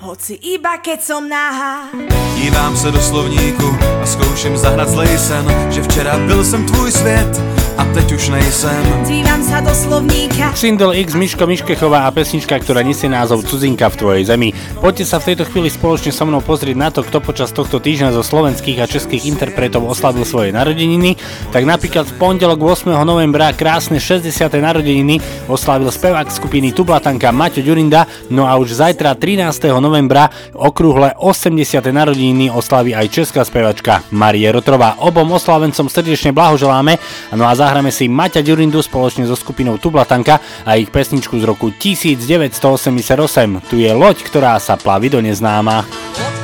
Hoci 0.00 0.34
iba 0.34 0.82
keď 0.82 0.98
som 1.06 1.28
nahá 1.28 1.86
Dívám 2.34 2.76
se 2.76 2.90
do 2.90 3.00
slovníku 3.00 3.76
a 4.02 4.06
zkouším 4.06 4.56
zahrát 4.56 4.88
zlej 4.88 5.18
sen, 5.18 5.46
že 5.70 5.82
včera 5.82 6.18
byl 6.18 6.44
jsem 6.44 6.66
tvůj 6.66 6.92
svět 6.92 7.59
teď 7.90 8.12
už 8.12 8.24
nejsem. 8.28 8.82
Dívam 9.02 9.42
sa 9.42 9.58
do 9.58 9.74
slovníka 9.74 10.54
Single 10.54 10.94
X 11.02 11.14
Miško 11.18 11.44
Miškechová 11.46 12.06
a 12.06 12.14
pesnička, 12.14 12.54
ktorá 12.62 12.86
nesie 12.86 13.10
názov 13.10 13.42
Cudzinka 13.42 13.90
v 13.90 13.98
tvojej 13.98 14.24
zemi. 14.30 14.54
Poďte 14.78 15.04
sa 15.10 15.18
v 15.18 15.34
tejto 15.34 15.44
chvíli 15.50 15.68
spoločne 15.70 16.14
so 16.14 16.22
mnou 16.22 16.38
pozrieť 16.42 16.76
na 16.78 16.88
to, 16.94 17.02
kto 17.02 17.18
počas 17.18 17.50
tohto 17.50 17.82
týždňa 17.82 18.14
zo 18.14 18.22
slovenských 18.22 18.78
a 18.78 18.86
českých 18.86 19.26
interpretov 19.26 19.86
oslavil 19.90 20.22
svoje 20.22 20.54
narodeniny. 20.54 21.18
Tak 21.50 21.66
napríklad 21.66 22.06
v 22.06 22.16
pondelok 22.16 22.62
8. 22.62 22.94
novembra 23.02 23.50
krásne 23.52 23.98
60. 23.98 24.30
narodeniny 24.54 25.18
oslavil 25.50 25.90
spevák 25.90 26.30
skupiny 26.30 26.70
Tublatanka 26.70 27.34
Maťo 27.34 27.60
Ďurinda, 27.60 28.06
no 28.30 28.46
a 28.46 28.54
už 28.56 28.78
zajtra 28.78 29.18
13. 29.18 29.74
novembra 29.82 30.30
okrúhle 30.54 31.12
80. 31.18 31.58
narodeniny 31.90 32.54
oslaví 32.54 32.94
aj 32.94 33.06
česká 33.10 33.42
spevačka 33.42 34.06
Marie 34.14 34.46
Rotrová. 34.48 35.02
Obom 35.02 35.26
oslavencom 35.34 35.90
srdečne 35.90 36.30
blahoželáme, 36.30 36.96
no 37.34 37.44
a 37.44 37.52
zahráme 37.58 37.89
si 37.92 38.08
Maťa 38.08 38.42
Ďurindu 38.42 38.80
spoločne 38.82 39.28
so 39.28 39.36
skupinou 39.36 39.76
Tublatanka 39.76 40.40
a 40.64 40.74
ich 40.80 40.88
pesničku 40.88 41.38
z 41.38 41.44
roku 41.44 41.70
1988. 41.74 43.70
Tu 43.70 43.84
je 43.84 43.90
loď, 43.92 44.16
ktorá 44.24 44.56
sa 44.58 44.80
plaví 44.80 45.12
do 45.12 45.20
neznáma. 45.22 46.39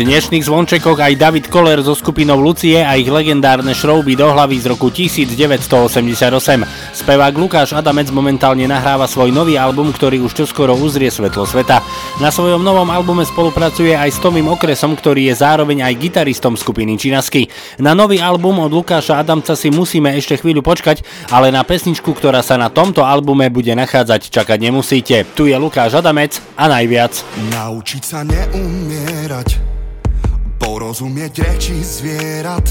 Dnešných 0.00 0.48
zvončekoch 0.48 0.96
aj 0.96 1.20
David 1.20 1.46
Koller 1.52 1.84
so 1.84 1.92
skupinou 1.92 2.40
Lucie 2.40 2.80
a 2.80 2.96
ich 2.96 3.12
legendárne 3.12 3.76
šrouby 3.76 4.16
do 4.16 4.32
hlavy 4.32 4.56
z 4.56 4.72
roku 4.72 4.88
1988. 4.88 5.68
Spevák 6.96 7.34
Lukáš 7.36 7.76
Adamec 7.76 8.08
momentálne 8.08 8.64
nahráva 8.64 9.04
svoj 9.04 9.28
nový 9.28 9.60
album, 9.60 9.92
ktorý 9.92 10.24
už 10.24 10.32
čoskoro 10.32 10.72
uzrie 10.72 11.12
svetlo 11.12 11.44
sveta. 11.44 11.84
Na 12.16 12.32
svojom 12.32 12.64
novom 12.64 12.88
albume 12.88 13.28
spolupracuje 13.28 13.92
aj 13.92 14.08
s 14.08 14.18
Tomým 14.24 14.48
Okresom, 14.48 14.96
ktorý 14.96 15.28
je 15.28 15.34
zároveň 15.36 15.84
aj 15.84 16.00
gitaristom 16.00 16.56
skupiny 16.56 16.96
Činasky. 16.96 17.52
Na 17.76 17.92
nový 17.92 18.24
album 18.24 18.64
od 18.64 18.72
Lukáša 18.72 19.20
Adamca 19.20 19.52
si 19.52 19.68
musíme 19.68 20.16
ešte 20.16 20.40
chvíľu 20.40 20.64
počkať, 20.64 21.04
ale 21.28 21.52
na 21.52 21.60
pesničku, 21.60 22.16
ktorá 22.16 22.40
sa 22.40 22.56
na 22.56 22.72
tomto 22.72 23.04
albume 23.04 23.52
bude 23.52 23.76
nachádzať, 23.76 24.32
čakať 24.32 24.58
nemusíte. 24.64 25.28
Tu 25.36 25.52
je 25.52 25.56
Lukáš 25.60 26.00
Adamec 26.00 26.40
a 26.56 26.72
najviac. 26.72 27.20
Naučiť 27.52 28.02
sa 28.02 28.24
neumierať 28.24 29.69
Porozumieť 30.90 31.46
reči 31.46 31.86
zvierat? 31.86 32.66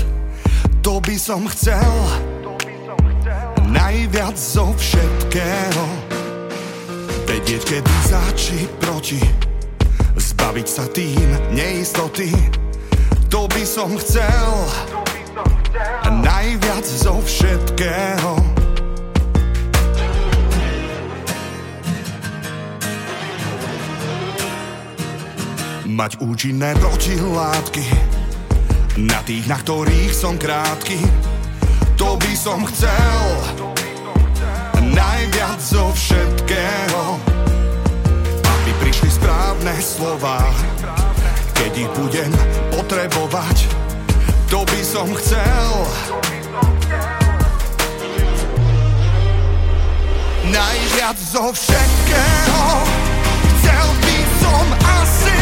To 0.84 1.00
by 1.00 1.16
som 1.16 1.48
chcel. 1.56 1.88
Najviac 3.72 4.36
zo 4.36 4.76
všetkého. 4.76 5.86
Vedieť, 7.24 7.64
kedy 7.64 7.96
za 8.12 8.20
či 8.36 8.68
proti. 8.84 9.24
Zbaviť 10.20 10.68
sa 10.68 10.84
tým 10.92 11.32
neistoty. 11.56 12.36
To 13.32 13.48
by 13.48 13.64
som 13.64 13.96
chcel. 13.96 14.52
Najviac 16.12 16.84
zo 16.84 17.24
všetkého 17.24 18.39
Mať 26.00 26.24
účinné 26.24 26.80
protilátky. 26.80 27.84
Na 29.04 29.20
tých, 29.28 29.44
na 29.52 29.60
ktorých 29.60 30.16
som 30.16 30.40
krátky 30.40 30.96
To 32.00 32.16
by 32.16 32.34
som 32.40 32.64
chcel. 32.72 33.20
Najviac 34.96 35.60
zo 35.60 35.92
všetkého 35.92 37.04
Aby 38.48 38.72
prišli 38.80 39.12
správne 39.12 39.76
slova. 39.84 40.40
Keď 41.60 41.72
ich 41.76 41.92
budem 41.92 42.32
potrebovať 42.80 43.68
To 44.56 44.64
by 44.64 44.82
som 44.88 45.12
chcel. 45.20 45.72
Najviac 50.48 51.20
zo 51.20 51.52
všetkého 51.52 52.64
Chcel 53.60 53.88
by 54.00 54.20
som 54.40 54.66
asi 55.04 55.39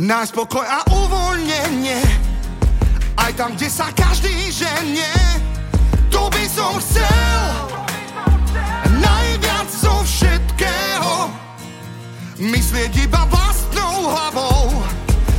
Nájsť 0.00 0.32
spokoj 0.32 0.64
a 0.64 0.80
uvoľnenie. 0.88 2.00
Aj 3.20 3.36
tam, 3.36 3.52
kde 3.52 3.68
sa 3.68 3.92
každý 3.92 4.32
ženie. 4.48 5.12
Tu 6.08 6.16
by 6.16 6.44
som 6.48 6.72
chcel. 6.80 7.52
Najviac 8.96 9.68
zo 9.68 9.92
všetkého. 10.00 11.28
Myslieť 12.40 12.96
iba 12.96 13.28
vlastnou 13.28 14.08
hlavou. 14.08 14.72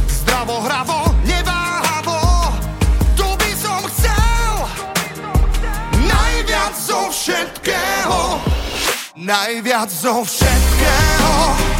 Zdravo, 0.05 0.61
hravo, 0.61 1.09
neváhavo. 1.25 2.53
Tu 3.17 3.25
by 3.25 3.51
som 3.57 3.81
chcel. 3.89 4.53
Najviac 6.05 6.77
zo 6.77 7.09
všetkého. 7.09 8.37
Najviac 9.17 9.89
zo 9.89 10.21
všetkého. 10.21 11.70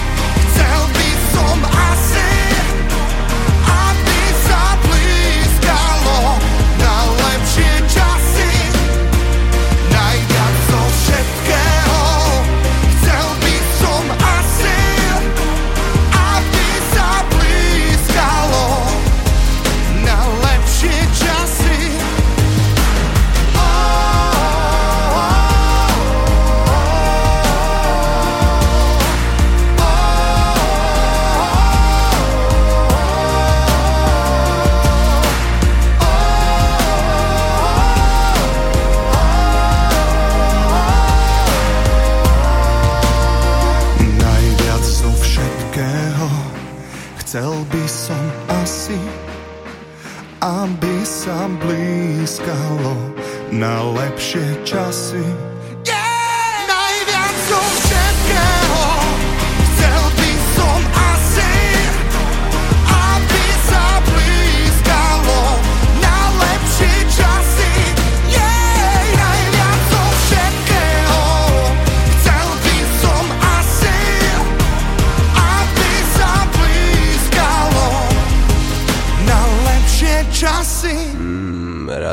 na 53.61 53.85
lepšie 53.93 54.65
časy. 54.65 55.50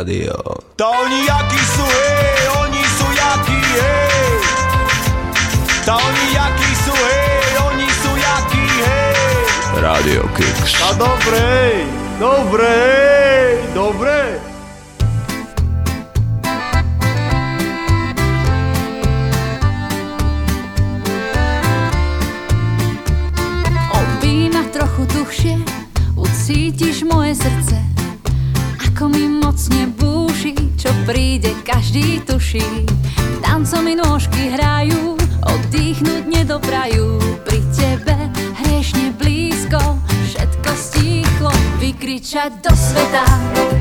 radio. 0.09 0.32
To 0.76 0.86
oni 0.89 1.20
jakí 1.28 1.60
sú, 1.76 1.85
hej, 1.85 2.40
oni 2.64 2.82
sú 2.97 3.06
jakí, 3.12 3.60
hej. 3.60 4.32
To 5.85 5.93
oni 6.01 6.26
jakí 6.32 6.70
sú, 6.80 6.94
hej, 6.97 7.52
oni 7.68 7.89
sú 7.93 8.12
jakí, 8.16 8.64
hej. 8.89 9.36
Radio 9.85 10.24
Kicks. 10.32 10.72
A 10.80 10.97
dobre, 10.97 11.44
dobre, 12.16 12.72
dobre. 13.76 14.47
duší. 32.48 32.64
Tancom 33.44 33.84
mi 33.84 33.92
nôžky 33.92 34.48
hrajú, 34.56 35.20
oddychnúť 35.44 36.24
nedoprajú. 36.24 37.20
Pri 37.44 37.60
tebe 37.76 38.16
hriešne 38.64 39.12
blízko, 39.20 40.00
všetko 40.32 40.70
stíchlo, 40.72 41.52
vykričať 41.76 42.64
do 42.64 42.72
sveta. 42.72 43.77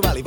Valley 0.00 0.25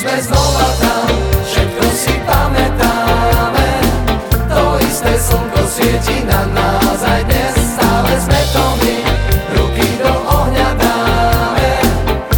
sme 0.00 0.16
znova 0.24 0.68
tam, 0.80 1.08
všetko 1.44 1.86
si 1.92 2.14
pamätáme. 2.24 3.68
To 4.48 4.80
isté 4.80 5.12
slnko 5.20 5.60
svieti 5.68 6.24
na 6.24 6.48
nás 6.56 7.00
aj 7.04 7.20
dnes 7.28 7.54
Stále 7.76 8.12
sme 8.16 8.40
to 8.50 8.64
my, 8.80 8.94
ruky 9.60 9.88
do 10.00 10.10
ohňa 10.10 10.68
dáme 10.80 11.70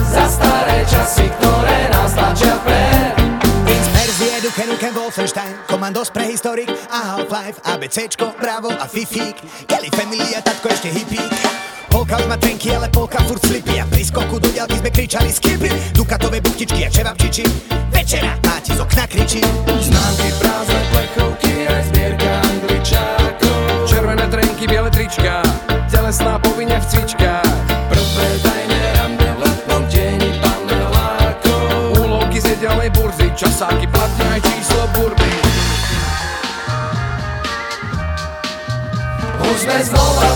Za 0.02 0.26
staré 0.26 0.82
časy, 0.90 1.30
ktoré 1.38 1.78
nás 1.94 2.12
tlačia 2.12 2.54
Duke 4.42 4.66
Nukem, 4.66 4.92
Wolfenstein 4.98 5.54
Komandos, 5.70 6.10
Prehistorik 6.10 6.68
a 6.90 7.14
Half-Life 7.14 7.62
ABCčko, 7.62 8.34
Bravo 8.42 8.74
a 8.74 8.90
Fifík. 8.90 9.38
Kelly 9.70 9.88
Family 9.94 10.34
a 10.34 10.42
tatko 10.42 10.66
ešte 10.66 10.90
hippík 10.90 11.71
Polka 12.02 12.18
už 12.18 12.26
má 12.26 12.34
trenky, 12.34 12.74
ale 12.74 12.90
polka 12.90 13.22
furt 13.22 13.38
slipy. 13.46 13.78
A 13.78 13.86
pri 13.86 14.02
skoku 14.02 14.42
do 14.42 14.50
ďalky 14.50 14.74
sme 14.82 14.90
kričali 14.90 15.30
skipy. 15.30 15.70
Dukatové 15.94 16.42
buktičky 16.42 16.82
a 16.82 16.90
čevapčiči 16.90 17.46
Večera 17.94 18.34
máti 18.42 18.74
z 18.74 18.82
okna 18.82 19.06
kričí 19.06 19.38
Známky, 19.70 20.34
prázdne 20.42 20.82
plechovky, 20.90 21.70
aj 21.70 21.82
zbierka 21.94 22.32
angličákov. 22.42 23.86
Červené 23.86 24.26
trenky, 24.34 24.66
biele 24.66 24.90
trička, 24.90 25.46
telesná 25.86 26.42
povinne 26.42 26.74
v 26.82 26.86
cvičkách. 26.90 27.54
Prvé 27.70 28.28
tajné 28.42 28.82
rande 28.98 29.28
v 29.30 29.38
letnom 29.46 29.82
deni 29.86 30.30
panelákov. 30.42 32.02
Úlovky 32.02 32.42
z 32.42 32.58
nedelnej 32.58 32.90
burzy, 32.98 33.30
časáky, 33.38 33.86
platne 33.86 34.26
aj 34.26 34.40
číslo 34.50 34.90
burby 34.98 35.34
Už 39.46 39.56
sme 39.62 39.78
znova 39.86 40.31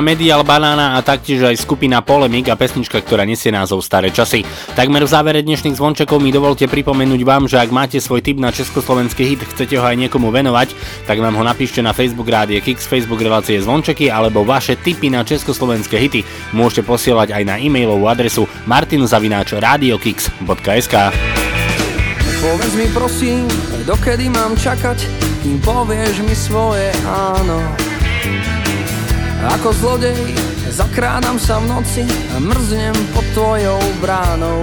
Skupina 0.00 0.16
Medial 0.16 0.48
Banana 0.48 0.96
a 0.96 1.04
taktiež 1.04 1.44
aj 1.44 1.60
skupina 1.60 2.00
Polemik 2.00 2.48
a 2.48 2.56
pesnička, 2.56 3.04
ktorá 3.04 3.28
nesie 3.28 3.52
názov 3.52 3.84
Staré 3.84 4.08
časy. 4.08 4.48
Takmer 4.72 5.04
v 5.04 5.12
závere 5.12 5.44
dnešných 5.44 5.76
zvončekov 5.76 6.24
mi 6.24 6.32
dovolte 6.32 6.64
pripomenúť 6.64 7.20
vám, 7.20 7.44
že 7.44 7.60
ak 7.60 7.68
máte 7.68 8.00
svoj 8.00 8.24
tip 8.24 8.40
na 8.40 8.48
československý 8.48 9.28
hit, 9.28 9.44
chcete 9.44 9.76
ho 9.76 9.84
aj 9.84 10.00
niekomu 10.00 10.32
venovať, 10.32 10.72
tak 11.04 11.20
nám 11.20 11.36
ho 11.36 11.44
napíšte 11.44 11.84
na 11.84 11.92
Facebook 11.92 12.32
Rádie 12.32 12.64
Kix, 12.64 12.88
Facebook 12.88 13.20
relácie 13.20 13.60
zvončeky 13.60 14.08
alebo 14.08 14.40
vaše 14.40 14.80
tipy 14.80 15.12
na 15.12 15.20
československé 15.20 16.00
hity 16.00 16.24
môžete 16.56 16.88
posielať 16.88 17.36
aj 17.36 17.44
na 17.44 17.60
e-mailovú 17.60 18.08
adresu 18.08 18.48
martinzavináč.radiokix.sk 18.64 20.94
Povedz 22.40 22.72
mi 22.72 22.88
prosím, 22.96 23.44
dokedy 23.84 24.32
mám 24.32 24.56
čakať, 24.56 24.96
kým 25.44 25.60
povieš 25.60 26.24
mi 26.24 26.32
svoje 26.32 26.88
áno. 27.04 27.89
Ako 29.40 29.72
zlodej 29.72 30.36
zakrádam 30.68 31.40
sa 31.40 31.56
v 31.64 31.72
noci 31.72 32.04
a 32.36 32.36
mrznem 32.36 32.92
pod 33.16 33.24
tvojou 33.32 33.80
bránou. 34.04 34.60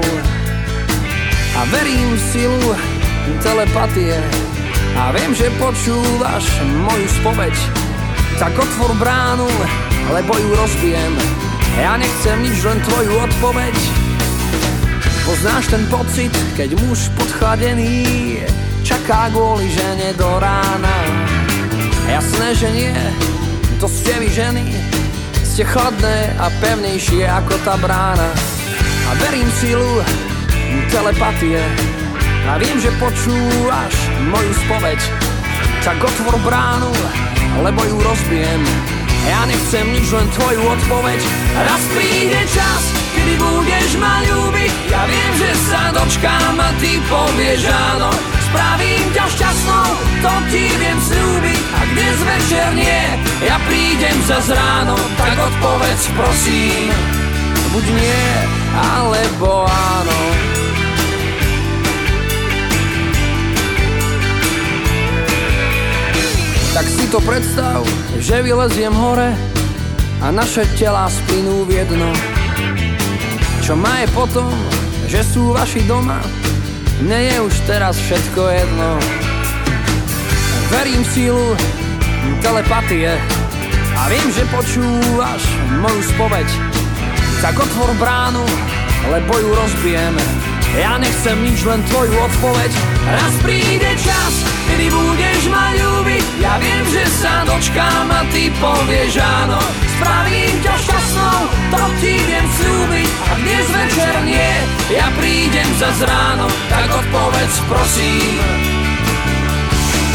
A 1.57 1.65
verím 1.73 2.13
v 2.13 2.21
silu 2.29 2.69
telepatie 3.41 4.21
a 4.93 5.09
viem, 5.17 5.33
že 5.33 5.49
počúvaš 5.57 6.45
moju 6.85 7.07
spoveď. 7.21 7.55
Tak 8.37 8.53
otvor 8.53 8.93
bránu, 9.01 9.49
lebo 10.13 10.37
ju 10.37 10.49
rozbijem. 10.53 11.13
Ja 11.77 11.97
nechcem 11.97 12.45
nič, 12.45 12.61
len 12.61 12.77
tvoju 12.85 13.13
odpoveď. 13.17 13.75
Poznáš 15.25 15.73
ten 15.73 15.83
pocit, 15.89 16.33
keď 16.53 16.77
muž 16.85 17.09
podchladený 17.17 18.05
čaká 18.85 19.33
kvôli 19.33 19.67
žene 19.73 20.13
do 20.15 20.29
rána. 20.37 20.97
Jasné, 22.07 22.47
že 22.55 22.69
nie, 22.71 22.95
to 23.77 23.85
ste 23.85 24.09
vy 24.17 24.29
ženy, 24.33 24.65
ste 25.45 25.61
chladné 25.61 26.33
a 26.41 26.49
pevnejšie 26.61 27.29
ako 27.29 27.53
tá 27.61 27.77
brána. 27.77 28.29
A 29.07 29.11
verím 29.21 29.47
silu 29.61 30.01
telepatie 30.89 31.61
a 32.49 32.57
viem, 32.57 32.81
že 32.81 32.89
počúvaš 32.97 33.93
moju 34.33 34.51
spoveď. 34.65 34.99
Tak 35.85 36.03
otvor 36.03 36.35
bránu, 36.43 36.91
lebo 37.63 37.79
ju 37.85 37.97
rozbijem. 38.01 38.61
Ja 39.27 39.45
nechcem 39.45 39.85
nič, 39.93 40.09
len 40.09 40.27
tvoju 40.33 40.61
odpoveď. 40.63 41.19
Raz 41.67 41.83
príde 41.93 42.41
čas, 42.49 42.83
kedy 43.13 43.35
budeš 43.39 43.89
ma 43.99 44.23
ľúbiť. 44.25 44.71
Ja 44.89 45.03
viem, 45.05 45.31
že 45.37 45.51
sa 45.67 45.81
dočkám 45.91 46.55
a 46.55 46.69
ty 46.79 46.97
povieš 47.07 47.61
áno. 47.67 48.36
Spravím 48.57 49.05
ťa 49.13 49.25
šťastnou, 49.37 49.89
to 50.25 50.33
ti 50.49 50.65
viem 50.81 50.97
slúbiť. 50.97 51.61
A 51.77 51.79
dnes 51.93 52.17
večer 52.25 52.67
nie, 52.73 53.01
ja 53.45 53.61
prídem 53.69 54.17
za 54.25 54.41
ráno. 54.49 54.97
Tak 55.13 55.37
odpovedz 55.37 56.09
prosím, 56.17 56.89
buď 57.69 57.85
nie, 57.85 58.25
alebo 58.73 59.61
áno. 59.69 60.19
Tak 66.73 66.85
si 66.89 67.05
to 67.13 67.21
predstav, 67.21 67.85
že 68.17 68.41
vyleziem 68.41 68.97
hore 68.97 69.37
a 70.17 70.33
naše 70.33 70.65
telá 70.81 71.05
splynú 71.13 71.61
v 71.69 71.85
jedno. 71.85 72.09
Čo 73.61 73.77
ma 73.77 74.01
je 74.01 74.07
potom, 74.17 74.49
že 75.05 75.21
sú 75.21 75.53
vaši 75.53 75.85
doma, 75.85 76.25
mne 77.01 77.19
je 77.29 77.35
už 77.45 77.55
teraz 77.69 77.95
všetko 77.97 78.41
jedno. 78.49 78.89
Verím 80.73 81.01
v 81.05 81.11
sílu 81.13 81.47
telepatie 82.41 83.15
a 83.97 84.01
viem, 84.09 84.27
že 84.33 84.43
počúvaš 84.49 85.41
moju 85.79 86.01
spoveď. 86.15 86.47
Tak 87.41 87.57
otvor 87.57 87.93
bránu, 88.01 88.45
lebo 89.13 89.31
ju 89.37 89.49
rozbijeme. 89.53 90.25
Ja 90.77 90.99
nechcem 91.01 91.37
nič, 91.41 91.63
len 91.65 91.81
tvoju 91.89 92.13
odpoveď. 92.13 92.71
Raz 93.07 93.33
príde 93.41 93.91
čas, 93.97 94.33
kedy 94.69 94.91
budeš 94.91 95.41
ma 95.49 95.73
ľúbiť. 95.73 96.25
Ja 96.43 96.59
viem, 96.61 96.85
že 96.91 97.03
sa 97.17 97.47
dočkám 97.47 98.11
a 98.11 98.21
ty 98.29 98.53
povieš 98.61 99.17
áno. 99.17 99.86
Spravím 99.97 100.53
ťa 100.61 100.75
šťastnou, 100.77 101.39
to 101.73 101.81
ti 101.97 102.13
viem 102.21 102.45
slúbiť. 102.45 103.09
A 103.17 103.31
dnes 103.41 103.65
večer 103.65 104.13
nie, 104.29 104.51
ja 104.93 105.09
prídem 105.17 105.69
za 105.81 105.89
ráno, 106.05 106.45
tak 106.69 106.85
odpovedz 106.85 107.55
prosím. 107.65 108.37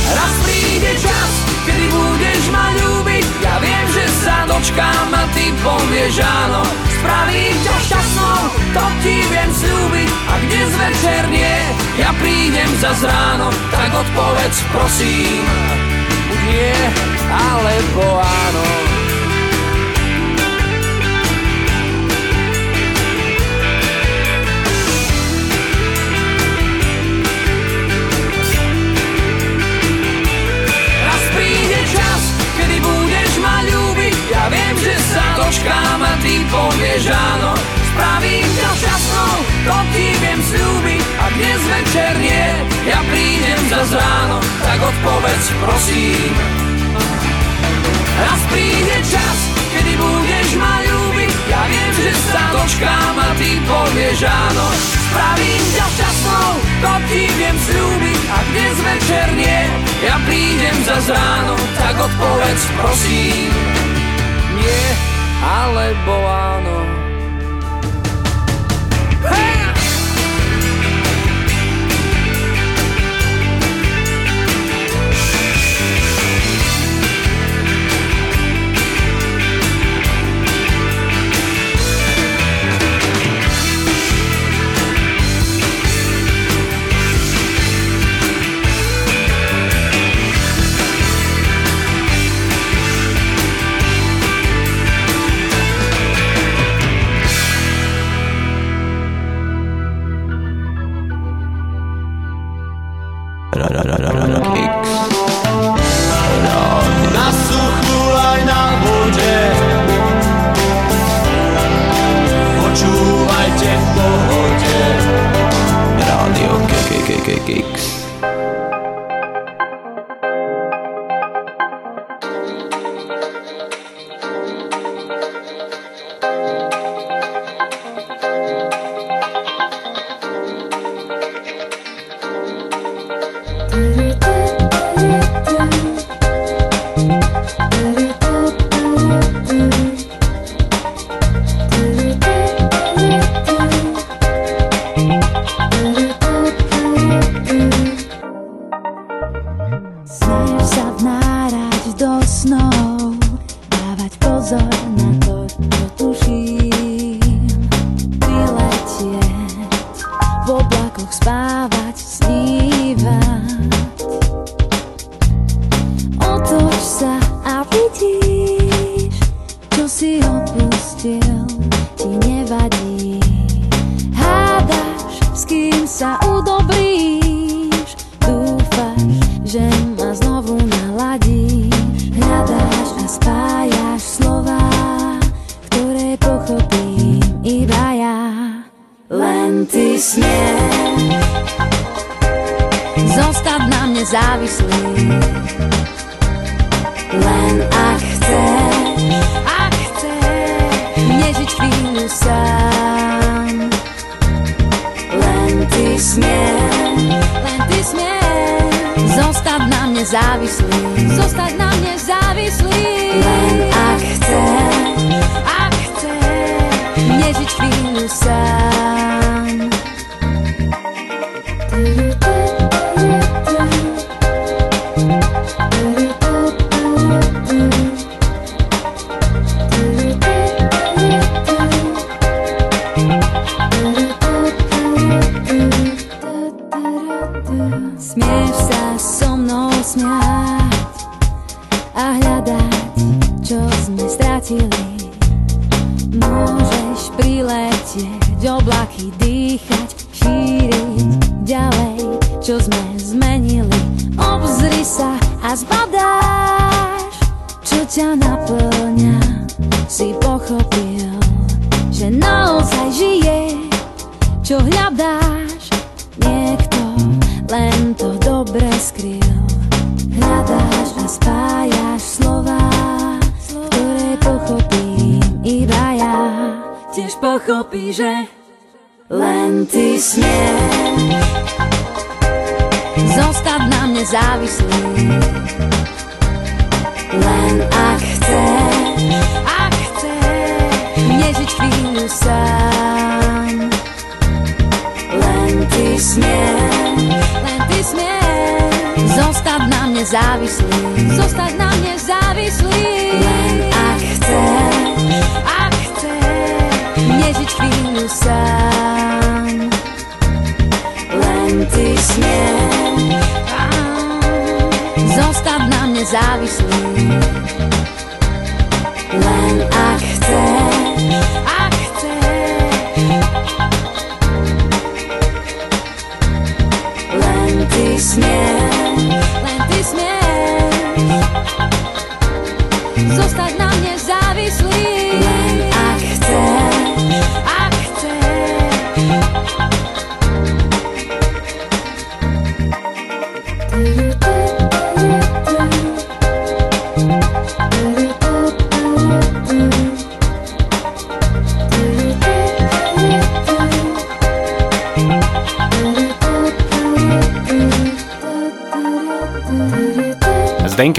Raz 0.06 0.34
príde 0.46 0.92
čas, 1.02 1.30
kedy 1.66 1.86
budeš 1.90 2.42
ma 2.54 2.70
ľúbiť. 2.78 3.26
Ja 3.42 3.58
viem, 3.58 3.86
že 3.90 4.06
sa 4.22 4.46
dočkám 4.46 5.10
a 5.18 5.22
ty 5.34 5.50
povieš 5.66 6.14
áno. 6.22 6.62
Spravím 7.02 7.56
ťa 7.66 7.76
šťastnou, 7.82 8.40
to 8.78 8.84
ti 9.02 9.16
viem 9.34 9.50
slúbiť. 9.50 10.10
A 10.30 10.34
dnes 10.46 10.70
večer 10.78 11.22
nie, 11.26 11.58
ja 11.98 12.14
prídem 12.22 12.70
za 12.78 12.94
ráno 13.02 13.50
Tak 13.74 13.90
odpovedz 13.90 14.56
prosím. 14.70 15.42
Buď 16.30 16.40
nie, 16.54 16.78
alebo 17.34 18.22
áno 18.22 18.91
dočkám 35.42 36.00
a 36.02 36.12
ty 36.22 36.46
povieš 36.46 37.10
áno. 37.10 37.52
Spravím 37.92 38.46
ťa 38.56 38.70
šťastnou, 38.78 39.34
to 39.68 39.76
ti 39.92 40.06
viem 40.22 40.40
slúbiť. 40.40 41.04
A 41.18 41.24
dnes 41.36 41.60
večer 41.66 42.12
nie, 42.22 42.46
ja 42.88 43.00
prídem 43.10 43.60
za 43.68 43.82
ráno. 43.98 44.38
Tak 44.62 44.78
odpovedz 44.80 45.46
prosím. 45.60 46.32
Raz 48.12 48.40
príde 48.54 48.96
čas, 49.10 49.38
kedy 49.74 49.92
budeš 49.98 50.48
ma 50.56 50.74
ľúbiť. 50.86 51.32
Ja 51.50 51.62
viem, 51.68 51.90
že 52.00 52.12
sa 52.32 52.44
dočkám 52.54 53.16
a 53.18 53.28
ty 53.36 53.58
povieš 53.66 54.18
áno. 54.24 54.66
Spravím 55.10 55.64
ťa 55.76 55.86
šťastnou, 55.90 56.50
to 56.80 56.92
ti 57.10 57.22
viem 57.36 57.56
slúbiť. 57.60 58.20
A 58.30 58.38
dnes 58.54 58.76
večer 58.80 59.26
nie, 59.36 59.60
ja 60.06 60.16
prídem 60.24 60.76
za 60.86 60.96
ráno. 61.12 61.54
Tak 61.76 61.94
odpovedz 61.98 62.62
prosím. 62.80 63.52
Nie, 64.56 65.11
alebo 65.42 66.14
áno 66.30 66.81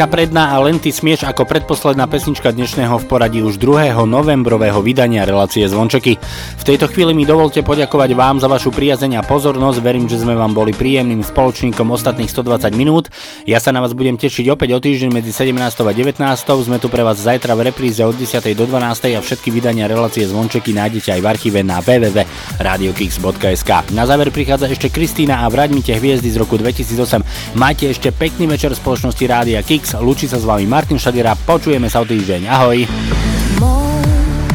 Zdenka 0.03 0.12
Predná 0.23 0.55
a 0.55 0.63
len 0.63 0.79
ty 0.79 0.87
smieš 0.87 1.27
ako 1.27 1.43
predposledná 1.43 2.07
pesnička 2.07 2.55
dnešného 2.55 2.95
v 2.95 3.11
poradí 3.11 3.43
už 3.43 3.59
2. 3.59 3.91
novembrového 4.07 4.79
vydania 4.79 5.27
relácie 5.27 5.67
Zvončeky. 5.67 6.15
V 6.55 6.63
tejto 6.63 6.87
chvíli 6.87 7.11
mi 7.11 7.27
dovolte 7.27 7.59
poďakovať 7.59 8.15
vám 8.15 8.39
za 8.39 8.47
vašu 8.47 8.71
priazeň 8.71 9.19
a 9.19 9.21
pozornosť. 9.27 9.83
Verím, 9.83 10.07
že 10.07 10.23
sme 10.23 10.31
vám 10.31 10.55
boli 10.55 10.71
príjemným 10.71 11.27
spoločníkom 11.27 11.91
ostatných 11.91 12.31
120 12.31 12.71
minút. 12.71 13.11
Ja 13.43 13.59
sa 13.59 13.75
na 13.75 13.83
vás 13.83 13.91
budem 13.91 14.15
tešiť 14.15 14.47
opäť 14.47 14.71
o 14.71 14.79
týždeň 14.79 15.11
medzi 15.11 15.35
17. 15.35 15.59
a 15.59 15.91
19. 15.91 16.23
Sme 16.39 16.79
tu 16.79 16.87
pre 16.87 17.03
vás 17.03 17.19
zajtra 17.19 17.59
v 17.59 17.75
repríze 17.75 17.99
od 17.99 18.15
10. 18.15 18.47
do 18.55 18.63
12. 18.63 19.19
a 19.19 19.19
všetky 19.19 19.51
vydania 19.51 19.91
relácie 19.91 20.23
Zvončeky 20.23 20.71
nájdete 20.71 21.19
aj 21.19 21.19
v 21.19 21.27
archíve 21.27 21.59
na 21.67 21.83
www.radiokix.sk. 21.83 23.71
Na 23.91 24.07
záver 24.07 24.31
prichádza 24.31 24.71
ešte 24.71 24.87
Kristýna 24.87 25.43
a 25.43 25.51
Vraďmite 25.51 25.99
hviezdy 25.99 26.31
z 26.31 26.39
roku 26.39 26.55
2008. 26.55 27.59
Majte 27.59 27.91
ešte 27.91 28.15
pekný 28.15 28.47
večer 28.47 28.71
spoločnosti 28.71 29.23
Rádia 29.27 29.59
Kix. 29.59 29.99
Lúči 30.13 30.29
sa 30.29 30.37
s 30.37 30.45
vami 30.45 30.69
Martin 30.69 31.01
Šadira. 31.01 31.33
Počujeme 31.33 31.89
sa 31.89 31.97
o 31.97 32.05
týždeň. 32.05 32.45
Ahoj. 32.45 32.85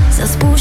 Spúšťa 0.06 0.57